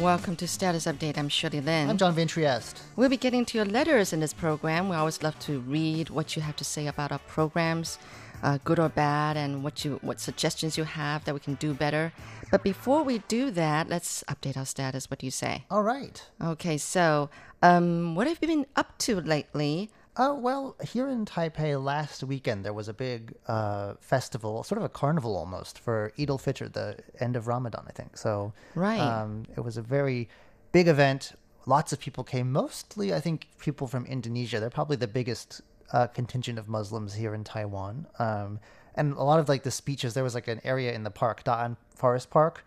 [0.00, 1.18] Welcome to Status Update.
[1.18, 1.90] I'm Shirley Lin.
[1.90, 2.80] I'm John Van Trieste.
[2.96, 4.88] We'll be getting to your letters in this program.
[4.88, 7.98] We always love to read what you have to say about our programs,
[8.42, 11.74] uh, good or bad, and what you what suggestions you have that we can do
[11.74, 12.12] better.
[12.50, 15.08] But before we do that, let's update our status.
[15.10, 15.64] What do you say?
[15.70, 16.22] All right.
[16.40, 17.30] Okay, so
[17.62, 19.90] um, what have you been up to lately?
[20.14, 24.84] Uh, well, here in Taipei last weekend, there was a big uh, festival, sort of
[24.84, 28.18] a carnival almost, for Eid al Fitr, the end of Ramadan, I think.
[28.18, 29.00] So, Right.
[29.00, 30.28] um, it was a very
[30.72, 31.32] big event.
[31.64, 34.60] Lots of people came, mostly, I think, people from Indonesia.
[34.60, 38.06] They're probably the biggest uh, contingent of Muslims here in Taiwan.
[38.18, 38.60] Um,
[38.94, 41.44] and a lot of like the speeches, there was like an area in the park,
[41.44, 42.64] Da'an Forest Park,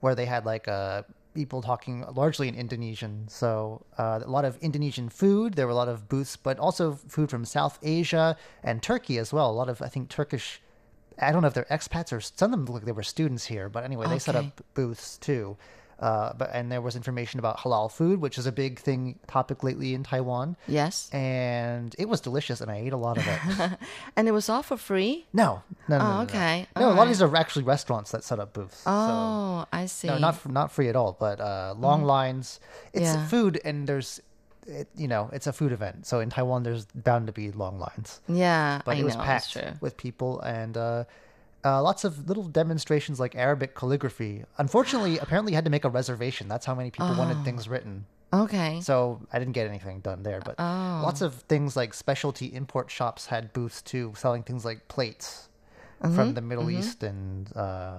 [0.00, 1.02] where they had like uh,
[1.34, 3.26] people talking largely in Indonesian.
[3.28, 5.54] So uh, a lot of Indonesian food.
[5.54, 9.32] There were a lot of booths, but also food from South Asia and Turkey as
[9.32, 9.50] well.
[9.50, 10.60] A lot of I think Turkish.
[11.20, 13.46] I don't know if they're expats or some of them look like they were students
[13.46, 15.56] here, but anyway, they set up booths too.
[15.98, 19.64] Uh, but and there was information about halal food, which is a big thing topic
[19.64, 20.56] lately in Taiwan.
[20.68, 21.10] Yes.
[21.12, 23.78] And it was delicious, and I ate a lot of it.
[24.16, 25.26] And it was all for free?
[25.32, 26.22] no, no, no, Oh, no, no.
[26.22, 26.66] okay.
[26.76, 28.78] No, a lot of these are actually restaurants that set up booths.
[28.78, 30.06] so- Oh, I see.
[30.08, 32.60] no, not not free at all, but uh, long lines.
[32.92, 33.26] It's Yeah.
[33.26, 34.20] food, and there's,
[34.66, 36.06] it, you know, it's a food event.
[36.06, 38.20] So in Taiwan, there's bound to be long lines.
[38.28, 39.22] Yeah, But I it was know.
[39.24, 41.04] packed with people and uh,
[41.64, 44.44] uh, lots of little demonstrations like Arabic calligraphy.
[44.58, 46.48] Unfortunately, apparently, you had to make a reservation.
[46.48, 47.18] That's how many people Oh.
[47.18, 48.06] wanted things written.
[48.32, 48.80] Okay.
[48.82, 51.00] So I didn't get anything done there, but Oh.
[51.02, 55.48] lots of things like specialty import shops had booths too, selling things like plates
[56.02, 57.96] Mm-hmm, from the Middle East, and uh,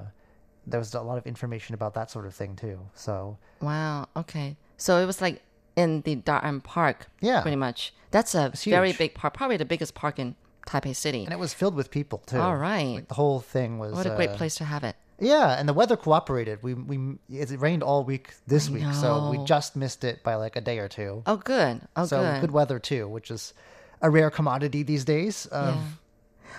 [0.65, 2.79] there was a lot of information about that sort of thing too.
[2.93, 4.07] So Wow.
[4.15, 4.55] Okay.
[4.77, 5.41] So it was like
[5.75, 7.07] in the Da'an Park.
[7.19, 7.41] Yeah.
[7.41, 7.93] Pretty much.
[8.11, 8.97] That's a very huge.
[8.99, 10.35] big park, probably the biggest park in
[10.69, 11.23] Taipei City.
[11.23, 12.39] and it was filled with people too.
[12.39, 12.95] All right.
[12.95, 14.95] Like, the whole thing was what a great uh, place to have it.
[15.19, 16.63] Yeah, and the weather cooperated.
[16.63, 20.55] We we it rained all week this week, so we just missed it by like
[20.55, 21.23] a day or two.
[21.25, 21.81] Oh, good.
[21.95, 22.51] Oh, so good.
[22.51, 23.53] weather too, which is
[24.01, 25.47] a rare commodity these days.
[25.51, 25.99] Um,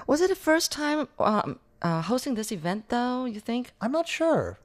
[0.07, 3.25] Was it the first time um, uh, hosting this event, though?
[3.25, 3.73] You think?
[3.81, 4.59] I'm not sure.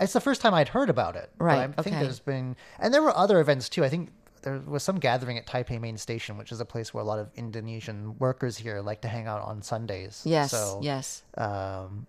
[0.00, 1.30] It's the first time I'd heard about it.
[1.38, 1.44] but.
[1.44, 2.02] Right, I think okay.
[2.04, 3.84] there's been, and there were other events too.
[3.84, 4.10] I think
[4.42, 7.18] there was some gathering at Taipei Main Station, which is a place where a lot
[7.18, 10.22] of Indonesian workers here like to hang out on Sundays.
[10.24, 10.50] Yes.
[10.50, 11.22] So, yes.
[11.36, 12.06] Um,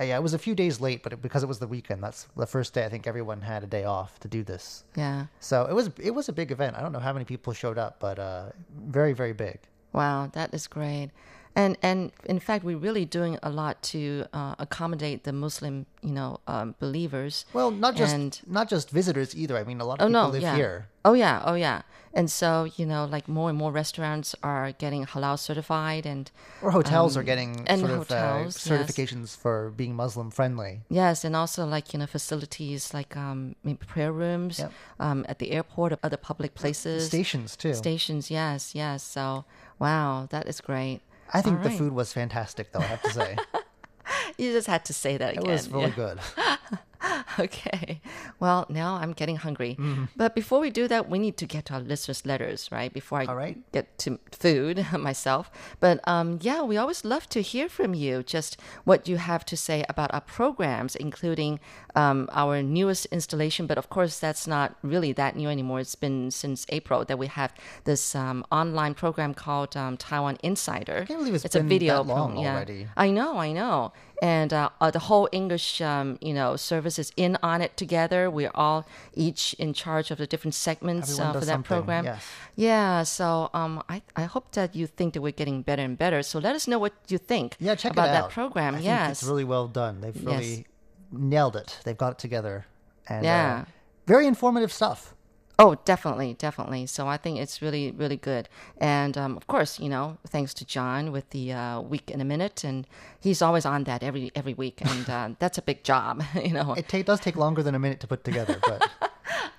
[0.00, 2.02] uh, yeah, it was a few days late, but it, because it was the weekend,
[2.02, 2.84] that's the first day.
[2.84, 4.84] I think everyone had a day off to do this.
[4.96, 5.26] Yeah.
[5.40, 6.76] So it was it was a big event.
[6.76, 8.50] I don't know how many people showed up, but uh,
[8.86, 9.58] very very big.
[9.92, 11.10] Wow, that is great.
[11.54, 16.12] And and in fact, we're really doing a lot to uh, accommodate the Muslim, you
[16.12, 17.44] know, um, believers.
[17.52, 19.56] Well, not just And- not just visitors either.
[19.58, 20.56] I mean, a lot Oh of people no, live yeah.
[20.56, 20.86] here.
[21.04, 21.82] Oh yeah, oh yeah.
[22.14, 26.30] And so you know, like more and more restaurants are getting halal certified, and
[26.62, 28.68] Or hotels are um, getting and sort of uh, hotels, yes.
[28.68, 30.80] certifications for being Muslim friendly.
[30.88, 34.72] Yes, and also like you know facilities like um maybe prayer rooms Yep.
[35.00, 37.06] um at the airport or other public places.
[37.06, 37.74] Stations too.
[37.74, 39.02] Stations, yes, yes.
[39.02, 39.44] So
[39.78, 41.00] wow, that is great.
[41.32, 42.80] I think All the food was fantastic, though.
[42.80, 43.36] I have to say,
[44.38, 45.44] You just had to say that again.
[45.46, 45.94] it was really yeah.
[45.94, 46.18] good.
[47.38, 48.00] Okay.
[48.40, 49.76] Well, now I'm getting hungry.
[49.78, 50.04] Mm-hmm.
[50.16, 52.92] But before we do that, we need to get to our listeners' letters, right?
[52.92, 53.72] Before I right.
[53.72, 55.50] get to food myself.
[55.80, 59.56] But um, yeah, we always love to hear from you, just what you have to
[59.56, 61.60] say about our programs, including
[61.94, 63.66] um, our newest installation.
[63.66, 65.80] But of course, that's not really that new anymore.
[65.80, 71.02] It's been since April that we have this um, online program called um, Taiwan Insider.
[71.02, 72.54] I can't believe it's a been video that long pro- yeah.
[72.54, 72.86] already.
[72.96, 73.92] I know, I know.
[74.22, 78.30] And uh, uh, the whole English, um, you know, service is in on it together.
[78.30, 82.04] We're all each in charge of the different segments uh, for that something, program.
[82.04, 82.24] yes.
[82.56, 83.02] Yeah.
[83.04, 86.22] So um, I, I hope that you think that we're getting better and better.
[86.22, 88.28] So let us know what you think Yeah, check about it out.
[88.28, 88.74] that program.
[88.74, 89.10] I think yes.
[89.22, 90.00] it's really well done.
[90.00, 90.24] They've Yes.
[90.26, 90.66] really
[91.10, 91.78] nailed it.
[91.84, 92.66] They've got it together,
[93.08, 93.64] and Yeah.
[93.66, 93.70] uh,
[94.06, 95.14] very informative stuff.
[95.58, 96.86] Oh, definitely, definitely.
[96.86, 98.48] So I think it's really, really good.
[98.78, 102.24] And um, of course, you know, thanks to John with the uh, week in a
[102.24, 102.86] minute, and
[103.20, 106.72] he's always on that every every week, and uh, that's a big job, you know.
[106.72, 108.88] It ta- does take longer than a minute to put together, but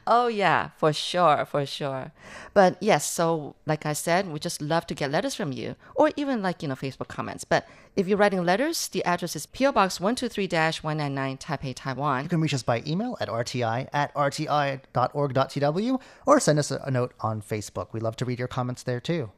[0.05, 2.11] Oh yeah, for sure, for sure.
[2.53, 6.11] But yes, so like I said, we just love to get letters from you, or
[6.15, 7.43] even like you know Facebook comments.
[7.43, 10.49] But if you're writing letters, the address is PO Box one two three
[10.81, 12.23] one nine nine Taipei, Taiwan.
[12.23, 16.91] you can reach us by email at rti at rti.org.tw or send us a, a
[16.91, 17.87] note on Facebook.
[17.93, 19.31] We love to read your comments there too.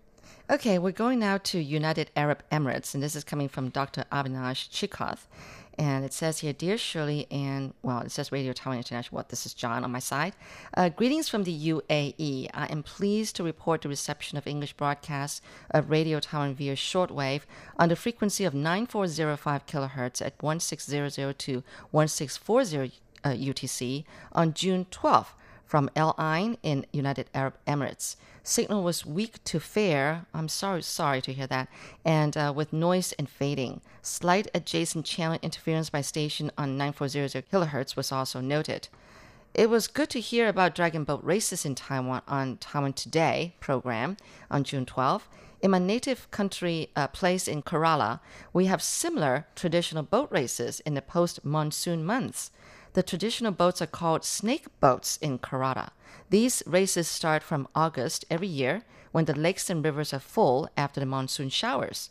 [0.48, 4.06] Okay, we're going now to United Arab Emirates, and this is coming from Dr.
[4.12, 5.26] Avinash Chikoth.
[5.78, 9.18] And it says here, Dear Shirley, and well, it says Radio Taiwan International.
[9.18, 9.30] What?
[9.30, 10.34] This is John on my side.
[10.76, 12.50] Uh, greetings from the UAE.
[12.54, 17.42] I am pleased to report the reception of English broadcasts of Radio Taiwan via shortwave
[17.78, 25.34] on the frequency of 9405 kilohertz at 1600 to 1640 uh, UTC on June 12th
[25.66, 28.16] from El Ain in United Arab Emirates.
[28.44, 30.28] Signal was weak to fair.
[30.34, 31.68] I'm sorry, sorry to hear that.
[32.04, 33.82] And uh, with noise and fading.
[34.02, 38.88] Slight adjacent channel interference by station on 9400 kilohertz was also noted.
[39.56, 44.18] It was good to hear about dragon boat races in Taiwan on Taiwan Today program
[44.52, 45.28] on June 12.
[45.62, 48.20] In my native country uh, place in Kerala,
[48.54, 52.52] we have similar traditional boat races in the post monsoon months.
[52.96, 55.90] The traditional boats are called snake boats in Kerala.
[56.30, 61.02] These races start from August every year when the lakes and rivers are full after
[61.02, 62.10] the monsoon showers.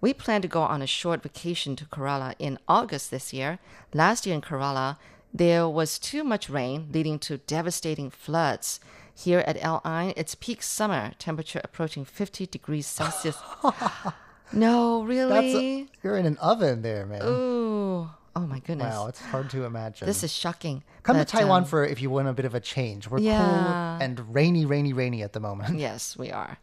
[0.00, 3.60] We plan to go on a short vacation to Kerala in August this year.
[3.94, 4.96] Last year in Kerala,
[5.32, 8.80] there was too much rain, leading to devastating floods.
[9.14, 13.38] Here at El Ain, it's peak summer, temperature approaching 50 degrees Celsius.
[14.52, 15.82] no, really?
[15.82, 17.22] a, you're in an oven there, man.
[17.22, 18.10] Ooh.
[18.36, 18.94] Oh my goodness.
[18.94, 20.06] Wow, it's hard to imagine.
[20.06, 20.84] This is shocking.
[21.02, 23.08] Come But, to Taiwan um, for if you want a bit of a change.
[23.08, 23.38] We're Yeah.
[23.38, 25.78] cool and rainy, rainy, rainy at the moment.
[25.86, 26.58] Yes, we are.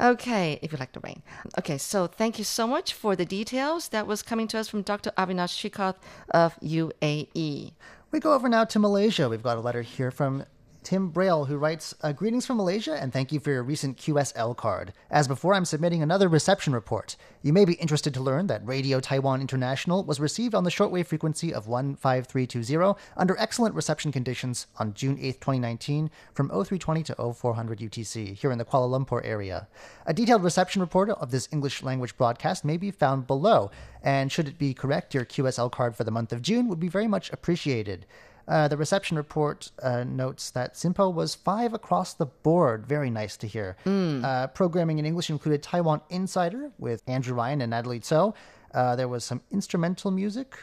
[0.00, 1.22] Okay, if you like the rain.
[1.58, 3.88] Okay, so thank you so much for the details.
[3.88, 5.10] That was coming to us from Dr.
[5.18, 5.96] Avinash Shikoth
[6.30, 6.54] of.
[6.60, 7.72] UAE.
[8.12, 9.28] We go over now to Malaysia.
[9.28, 10.44] We've got a letter here from
[10.86, 14.56] Tim Braille, who writes uh, Greetings from Malaysia and thank you for your recent QSL
[14.56, 14.92] card.
[15.10, 17.16] As before, I'm submitting another reception report.
[17.42, 21.06] You may be interested to learn that Radio Taiwan International was received on the shortwave
[21.06, 27.80] frequency of 15320 under excellent reception conditions on June 8, 2019, from 0320 to 0400
[27.80, 29.66] UTC here in the Kuala Lumpur area.
[30.06, 33.72] A detailed reception report of this English language broadcast may be found below,
[34.04, 36.86] and should it be correct, your QSL card for the month of June would be
[36.86, 38.06] very much appreciated.
[38.48, 42.86] Uh, the reception report uh, notes that Simpo was five across the board.
[42.86, 43.76] Very nice to hear.
[44.24, 48.34] Uh, programming in English included Taiwan Insider with Andrew Ryan and Natalie Tso.
[48.72, 50.54] Uh, there was some instrumental music,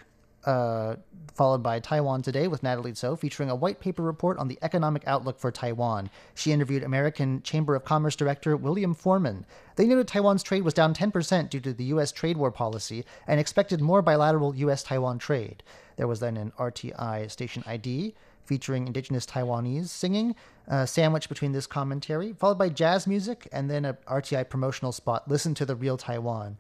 [0.46, 0.96] uh,
[1.34, 5.04] followed by Taiwan Today with Natalie Tso, featuring a white paper report on the economic
[5.08, 6.10] outlook for Taiwan.
[6.36, 9.46] She interviewed American Chamber of Commerce Director William Foreman.
[9.76, 12.12] They noted Taiwan's trade was down 10% due to the U.S.
[12.12, 14.84] trade war policy and expected more bilateral U.S.
[14.84, 15.64] Taiwan trade.
[15.96, 18.14] There was then an RTI station ID
[18.46, 20.36] featuring indigenous Taiwanese singing,
[20.68, 25.28] uh, sandwiched between this commentary, followed by jazz music, and then a RTI promotional spot,
[25.28, 26.58] Listen to the Real Taiwan.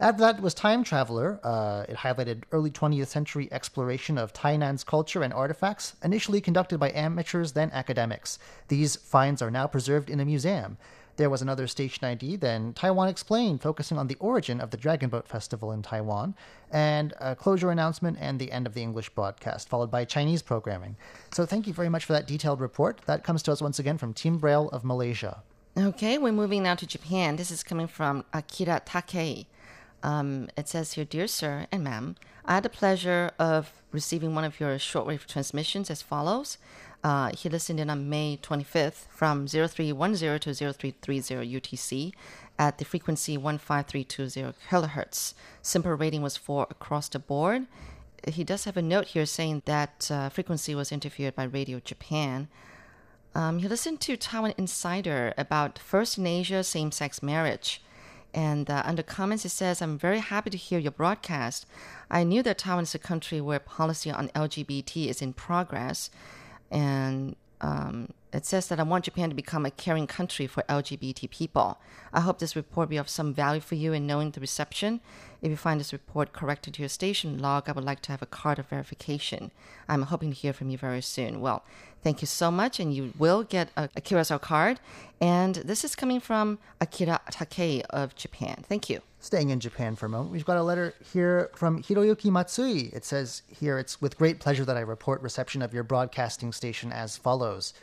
[0.00, 1.38] After that was Time Traveler.
[1.44, 6.90] Uh, it highlighted early 20th century exploration of Tainan's culture and artifacts, initially conducted by
[6.92, 8.38] amateurs, then academics.
[8.68, 10.78] These finds are now preserved in a museum.
[11.16, 15.10] There was another station ID, then Taiwan Explained, focusing on the origin of the Dragon
[15.10, 16.34] Boat Festival in Taiwan,
[16.72, 20.96] and a closure announcement and the end of the English broadcast, followed by Chinese programming.
[21.30, 23.00] So thank you very much for that detailed report.
[23.06, 25.44] That comes to us once again from Tim Braille of Malaysia.
[25.78, 27.36] Okay, we're moving now to Japan.
[27.36, 29.46] This is coming from Akira Takei.
[30.04, 34.44] Um, it says here, Dear Sir and Ma'am, I had the pleasure of receiving one
[34.44, 36.58] of your shortwave transmissions as follows.
[37.02, 42.12] Uh, he listened in on May 25th from 0310 to 0330 UTC
[42.58, 45.32] at the frequency 15320 kilohertz.
[45.62, 47.66] SIMPO rating was 4 across the board.
[48.28, 52.48] He does have a note here saying that uh, frequency was interviewed by Radio Japan.
[53.34, 57.80] Um, he listened to Taiwan Insider about First in Asia same sex marriage.
[58.34, 61.66] And uh, under comments, it says, I'm very happy to hear your broadcast.
[62.10, 66.10] I knew that Taiwan is a country where policy on LGBT is in progress.
[66.70, 71.30] And um, it says that I want Japan to become a caring country for LGBT
[71.30, 71.78] people.
[72.12, 75.00] I hope this report be of some value for you in knowing the reception.
[75.40, 78.22] If you find this report corrected to your station log, I would like to have
[78.22, 79.52] a card of verification.
[79.88, 81.40] I'm hoping to hear from you very soon.
[81.40, 81.64] Well,
[82.02, 84.80] thank you so much, and you will get a, a card.
[85.20, 88.64] And this is coming from Akira Takei of Japan.
[88.68, 89.00] Thank you.
[89.20, 92.88] Staying in Japan for a moment, we've got a letter here from Hiroyuki Matsui.
[92.92, 96.92] It says here, it's with great pleasure that I report reception of your broadcasting station
[96.92, 97.74] as follows.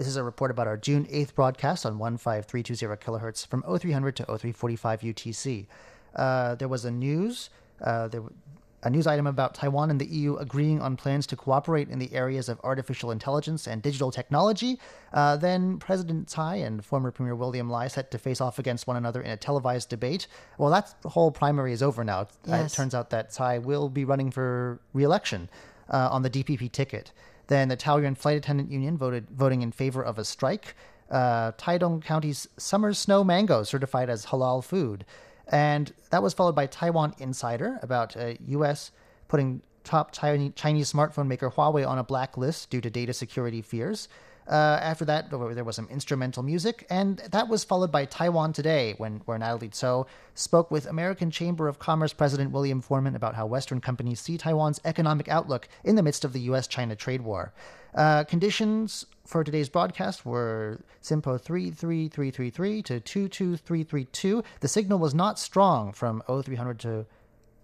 [0.00, 4.24] This is a report about our June 8th broadcast on 15320 kilohertz from 0300 to
[4.24, 5.66] 0345 UTC.
[6.16, 7.50] Uh, there was a news,
[7.82, 8.22] uh, there,
[8.82, 12.14] a news item about Taiwan and the EU agreeing on plans to cooperate in the
[12.14, 14.78] areas of artificial intelligence and digital technology.
[15.12, 18.96] Uh, then President Tsai and former Premier William Lai set to face off against one
[18.96, 20.26] another in a televised debate.
[20.56, 22.20] Well, that whole primary is over now.
[22.50, 25.50] Uh, it turns out that Tsai will be running for re-election
[25.90, 27.12] uh, on the DPP ticket.
[27.50, 30.76] Then the Taoyuan Flight Attendant Union voted voting in favor of a strike.
[31.10, 35.04] Uh, Taidong County's summer snow mango certified as halal food.
[35.48, 38.92] And that was followed by Taiwan Insider about uh, U.S.
[39.26, 44.06] putting top Chinese Chinese smartphone maker Huawei on a blacklist due to data security fears.
[44.50, 48.94] Uh, after that, there was some instrumental music, and that was followed by Taiwan Today,
[48.98, 53.46] when where Natalie Tso spoke with American Chamber of Commerce President William Foreman about how
[53.46, 57.52] Western companies see Taiwan's economic outlook in the midst of the U.S.-China trade war.
[57.94, 64.42] Uh, conditions for today's broadcast were SIMPO 33333 to 22332.
[64.58, 67.06] The signal was not strong from 0300 to.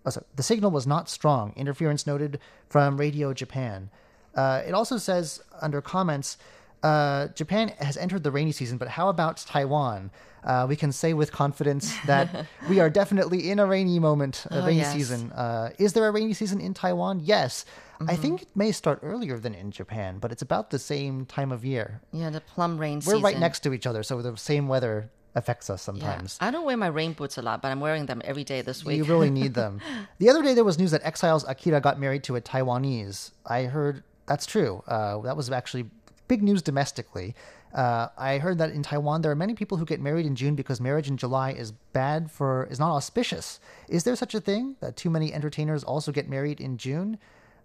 [0.05, 0.27] Oh, sorry.
[0.37, 1.53] The signal was not strong.
[1.57, 3.91] Interference noted from Radio Japan.
[4.37, 6.39] Uh, it also says under comments
[6.83, 10.11] uh, Japan has entered the rainy season, but how about Taiwan?
[10.45, 14.61] Uh, we can say with confidence that we are definitely in a rainy moment, a
[14.63, 14.93] Oh, rainy yes.
[14.93, 15.33] season.
[15.33, 17.21] Uh, is there a rainy season in Taiwan?
[17.23, 17.65] Yes.
[17.99, 18.23] I Mm-hmm.
[18.23, 21.65] think it may start earlier than in Japan, but it's about the same time of
[21.65, 22.03] year.
[22.13, 23.23] Yeah, the plum rain We're season.
[23.23, 25.85] right next to each other, so the same weather affects us Yeah.
[25.87, 26.37] sometimes.
[26.41, 28.85] I don't wear my rain boots a lot, but I'm wearing them every day this
[28.85, 28.99] week.
[28.99, 29.81] You really need them.
[30.19, 33.33] the other day, there was news that EXILE's Akira got married to a Taiwanese.
[33.47, 34.83] I heard that's true.
[34.87, 35.89] Uh, that was actually
[36.29, 37.35] big news domestically.
[37.75, 40.55] Uh, I heard that in Taiwan, there are many people who get married in June
[40.55, 43.61] because marriage in July is bad for is not auspicious.
[43.89, 47.19] Is there such a thing that too many entertainers also get married in June?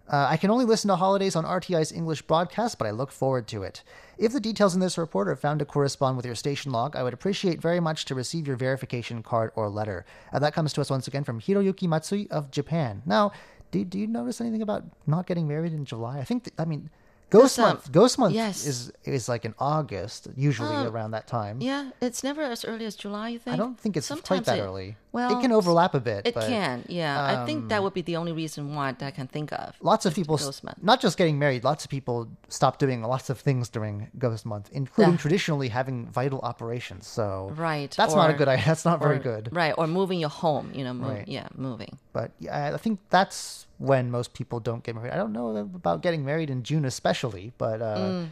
[0.08, 3.46] Uh, I can only listen to holidays on RTI's English broadcast, but I look forward
[3.48, 3.82] to it.
[4.18, 7.02] If the details in this report are found to correspond with your station log, I
[7.02, 10.04] would appreciate very much to receive your verification card or letter.
[10.32, 13.02] Uh, that comes to us once again from Hiroyuki Matsui of Japan.
[13.06, 13.32] Now,
[13.70, 16.18] do, do you notice anything about not getting married in July?
[16.18, 16.90] I think, th- I mean,
[17.32, 17.90] Ghost Month.
[17.92, 18.66] Ghost Month yes.
[18.66, 21.60] is is like in August, usually Oh, around that time.
[21.60, 23.30] Yeah, it's never as early as July.
[23.30, 23.54] You think?
[23.54, 24.96] I don't think it's Sometimes quite that it- early.
[25.12, 26.26] Well, it can overlap a bit.
[26.26, 26.84] It but, can.
[26.88, 29.52] Yeah, I think um, that would be the only reason why that I can think
[29.52, 29.74] of.
[29.80, 30.40] Lots of people,
[30.80, 34.70] not just getting married, lots of people stop doing lots of things during Ghost Month,
[34.72, 35.18] including Yeah.
[35.18, 37.06] traditionally having vital operations.
[37.06, 37.90] So Right.
[37.96, 38.64] that's not a good idea.
[38.72, 39.50] That's not very good.
[39.52, 40.70] Right, or moving your home.
[40.72, 41.28] You know, move, Right.
[41.28, 41.98] yeah, moving.
[42.14, 45.12] But yeah, I think that's when most people don't get married.
[45.12, 48.26] I don't know about getting married in June, especially, but uh, Mm.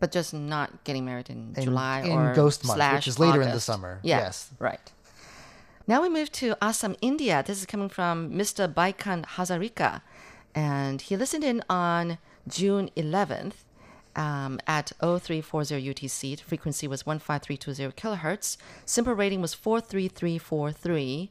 [0.00, 3.42] But just not getting married in, In- July in or Ghost Month, which is later
[3.42, 3.98] in the summer.
[4.04, 4.48] Yeah, Yes.
[4.60, 4.80] right.
[5.88, 7.42] Now we move to Assam, India.
[7.46, 8.70] This is coming from Mr.
[8.70, 10.02] Baikan Hazarika,
[10.54, 13.54] and he listened in on June 11th
[14.14, 16.36] um, at 0340 UTC.
[16.36, 18.58] The frequency was 15320 kilohertz.
[18.84, 21.30] SIMPO rating was 43343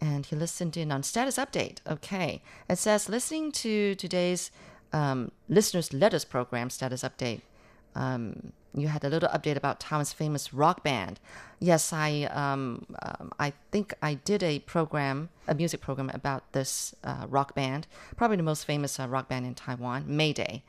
[0.00, 1.78] and he listened in on status update.
[1.88, 4.50] Okay, it says listening to today's
[4.92, 7.42] um, listeners letters program status update.
[7.94, 11.20] Um, you had a little update about Taiwan's famous rock band.
[11.60, 16.94] Yes, I um, um, I think I did a program, a music program about this
[17.04, 17.86] uh, rock band,
[18.16, 20.62] probably the most famous uh, rock band in Taiwan, Mayday.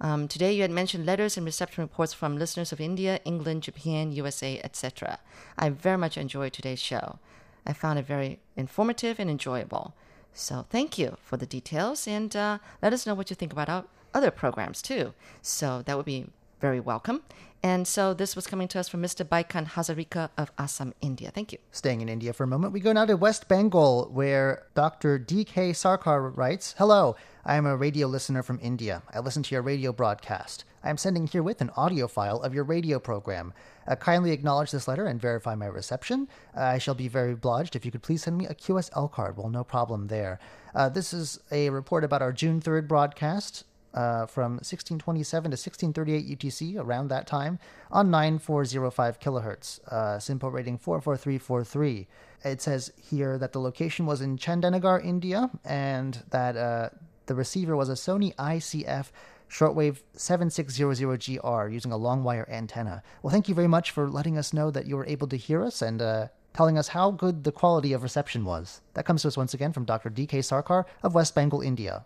[0.00, 4.12] Um, today, you had mentioned letters and reception reports from listeners of India, England, Japan,
[4.12, 5.18] USA, etc.
[5.58, 7.18] I very much enjoyed today's show.
[7.66, 9.94] I found it very informative and enjoyable.
[10.32, 13.68] So, thank you for the details and uh, let us know what you think about
[13.68, 15.14] our other programs too.
[15.42, 16.26] So, that would be
[16.60, 17.22] very welcome.
[17.62, 19.24] And so, this was coming to us from Mr.
[19.24, 21.32] Baikan Hazarika of Assam, India.
[21.32, 21.58] Thank you.
[21.72, 25.18] Staying in India for a moment, we go now to West Bengal, where Dr.
[25.18, 25.72] D.K.
[25.72, 29.02] Sarkar writes Hello, I am a radio listener from India.
[29.12, 30.64] I listen to your radio broadcast.
[30.84, 33.52] I am sending herewith an audio file of your radio program.
[33.88, 36.28] Uh, kindly acknowledge this letter and verify my reception.
[36.56, 39.36] Uh, I shall be very obliged if you could please send me a QSL card.
[39.36, 40.38] Well, no problem there.
[40.76, 46.38] Uh, this is a report about our June 3rd broadcast uh, from 1627 to 1638
[46.38, 47.58] UTC, around that time,
[47.90, 52.06] on 9405 kilohertz, uh, SIMPO rating 44343.
[52.44, 56.90] It says here that the location was in Chandanagar, India, and that uh,
[57.26, 59.10] the receiver was a Sony ICF
[59.50, 63.02] shortwave 7600GR using a long wire antenna.
[63.22, 65.64] Well, thank you very much for letting us know that you were able to hear
[65.64, 68.80] us and uh, telling us how good the quality of reception was.
[68.94, 70.10] That comes to us once again from Dr.
[70.10, 70.40] D.K.
[70.40, 72.04] Sarkar of West Bengal, India.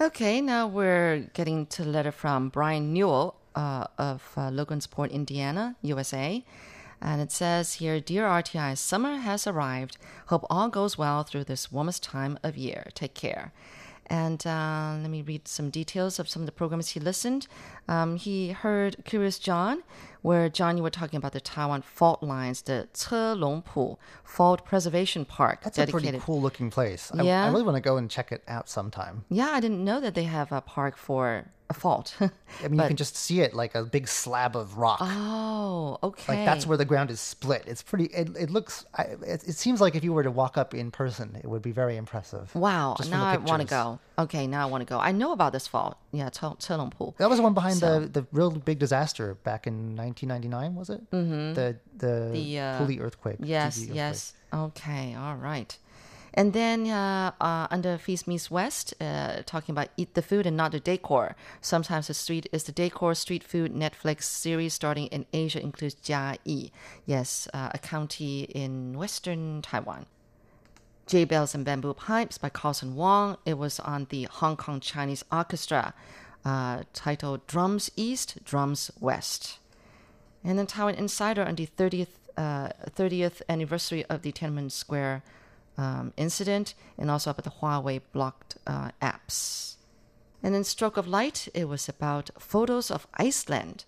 [0.00, 5.76] Okay, now we're getting to a letter from Brian Newell uh, of uh, Logansport, Indiana,
[5.82, 6.44] USA.
[7.00, 9.98] And it says here Dear RTI, summer has arrived.
[10.26, 12.88] Hope all goes well through this warmest time of year.
[12.94, 13.52] Take care.
[14.12, 17.46] And uh, let me read some details of some of the programs he listened.
[17.88, 19.82] Um, he heard Curious John,
[20.20, 25.62] where John, you were talking about the Taiwan fault lines, the Chelungpu Fault Preservation Park.
[25.62, 27.10] That's a pretty cool looking place.
[27.14, 27.46] I, Yeah?
[27.46, 29.24] I really want to go and check it out sometime.
[29.30, 31.46] Yeah, I didn't know that they have a park for
[31.76, 32.14] a fault.
[32.20, 34.98] I mean, you can just see it like a big slab of rock.
[35.00, 36.36] Oh, okay.
[36.36, 37.64] Like that's where the ground is split.
[37.66, 38.04] It's pretty.
[38.06, 38.84] It, it looks.
[38.94, 39.02] I,
[39.32, 41.72] it, it seems like if you were to walk up in person, it would be
[41.72, 42.54] very impressive.
[42.54, 43.98] Wow, Just from now the I want to go.
[44.18, 44.98] Okay, now I want to go.
[44.98, 45.96] I know about this fault.
[46.12, 47.16] Yeah, Chelungpu.
[47.16, 50.90] That was the one behind So- the the real big disaster back in 1999, was
[50.90, 51.10] it?
[51.10, 51.54] Mm-hmm.
[51.54, 53.36] The the, The uh, Puli earthquake.
[53.40, 53.96] Yes, earthquake.
[53.96, 54.34] yes.
[54.52, 55.76] Okay, all right.
[56.34, 60.56] And then uh, uh, under Feast Meets West, uh, talking about eat the food and
[60.56, 61.36] not the decor.
[61.60, 63.14] Sometimes the street is the decor.
[63.14, 66.70] Street food Netflix series starting in Asia includes Jiayi,
[67.04, 70.06] yes, uh, a county in western Taiwan.
[71.06, 73.36] J Bells and Bamboo Pipes by Carlson Wong.
[73.44, 75.92] It was on the Hong Kong Chinese Orchestra,
[76.44, 79.58] uh, titled Drums East, Drums West.
[80.42, 85.22] And then Taiwan Insider on the 30th, uh, 30th anniversary of the Tiananmen Square
[85.76, 89.76] um, incident, and also about the Huawei blocked uh, apps.
[90.42, 93.84] And then Stroke of Light, it was about photos of Iceland.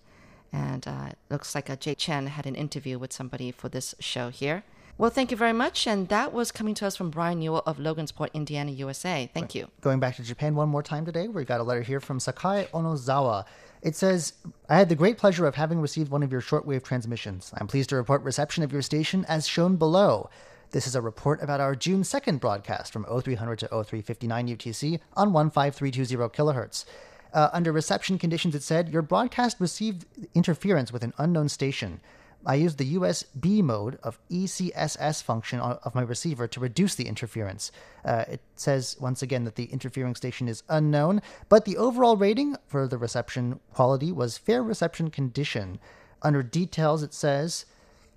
[0.53, 4.29] And uh, looks like uh, Jay Chen had an interview with somebody for this show
[4.29, 4.63] here.
[4.97, 5.85] Well, thank you very much.
[5.85, 9.29] And that was coming to us from Brian Newell of Logansport, Indiana, USA.
[9.33, 9.67] Thank you.
[9.81, 12.69] Going back to Japan one more time today, we got a letter here from Sakai
[12.73, 13.43] Onozawa.
[13.81, 14.33] It says,
[14.69, 17.51] I had the great pleasure of having received one of your shortwave transmissions.
[17.57, 20.29] I'm pleased to report reception of your station as shown below.
[20.71, 25.31] This is a report about our June 2nd broadcast from 0300 to 0359 UTC on
[25.31, 26.85] 15320 kilohertz.
[27.33, 31.99] Uh, under reception conditions, it said, Your broadcast received interference with an unknown station.
[32.45, 37.71] I used the USB mode of ECSS function of my receiver to reduce the interference.
[38.03, 42.55] Uh, it says once again that the interfering station is unknown, but the overall rating
[42.67, 45.79] for the reception quality was fair reception condition.
[46.21, 47.65] Under details, it says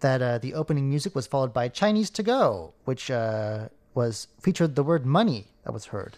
[0.00, 4.74] that uh, the opening music was followed by Chinese to go, which uh, was featured
[4.74, 6.16] the word money that was heard.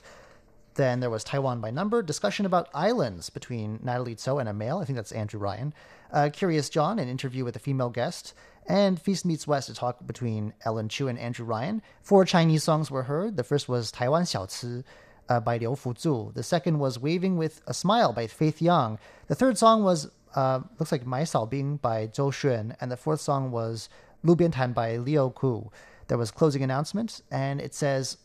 [0.75, 4.79] Then there was Taiwan by Number, discussion about islands between Natalie Tso and a male.
[4.79, 5.75] I think that's Andrew Ryan.
[6.13, 8.35] Uh, Curious John, an interview with a female guest.
[8.69, 11.83] And Feast Meets West, a talk between Ellen Chu and Andrew Ryan.
[12.03, 13.37] Four Chinese songs were heard.
[13.37, 14.85] The first was Taiwan Xiaoci
[15.29, 16.33] uh, by Liu Fuzhu.
[16.35, 18.99] The second was Waving with a Smile by Faith Young.
[19.27, 22.77] The third song was, uh, looks like Mai Sao Bing by Zhou Xuan.
[22.81, 23.89] And the fourth song was
[24.23, 25.71] Lu Bian Tan by Liu Ku.
[26.09, 28.17] There was closing announcement, and it says,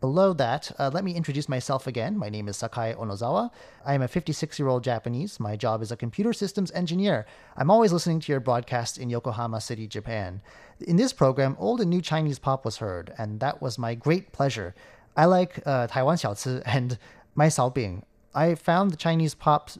[0.00, 2.16] Below that, uh, let me introduce myself again.
[2.16, 3.50] My name is Sakai Onozawa.
[3.84, 5.38] I am a 56 year old Japanese.
[5.38, 7.26] My job is a computer systems engineer.
[7.56, 10.40] I'm always listening to your broadcast in Yokohama City, Japan.
[10.80, 14.32] In this program, old and new Chinese pop was heard, and that was my great
[14.32, 14.74] pleasure.
[15.16, 16.98] I like uh, Taiwan Xiaoci and
[17.34, 18.04] Mai Sao Bing.
[18.34, 19.70] I found the Chinese pop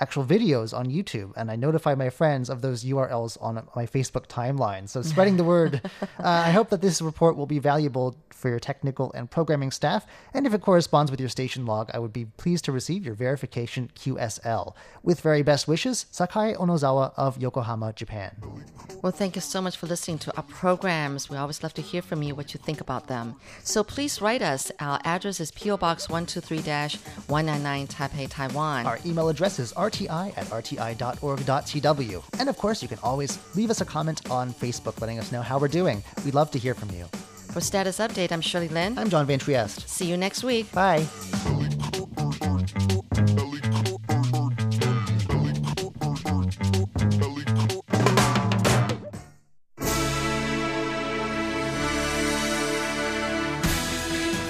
[0.00, 4.26] actual videos on YouTube, and I notify my friends of those URLs on my Facebook
[4.26, 4.88] timeline.
[4.88, 5.80] So spreading the word.
[6.02, 10.06] uh, I hope that this report will be valuable for your technical and programming staff,
[10.34, 13.14] and if it corresponds with your station log, I would be pleased to receive your
[13.14, 14.74] verification QSL.
[15.02, 18.36] With very best wishes, Sakai Onozawa of Yokohama, Japan.
[19.02, 21.30] Well, thank you so much for listening to our programs.
[21.30, 23.36] We always love to hear from you what you think about them.
[23.62, 24.70] So please write us.
[24.80, 26.56] Our address is PO Box 123
[27.26, 28.86] 199 Taipei, Taiwan.
[28.86, 32.22] Our email address is rti at rti.org.tw.
[32.38, 35.42] And of course, you can always leave us a comment on Facebook letting us know
[35.42, 36.02] how we're doing.
[36.24, 37.04] We'd love to hear from you.
[37.52, 38.98] For Status Update, I'm Shirley Lin.
[38.98, 39.88] I'm John Van Trieste.
[39.88, 40.70] See you next week.
[40.72, 41.06] Bye.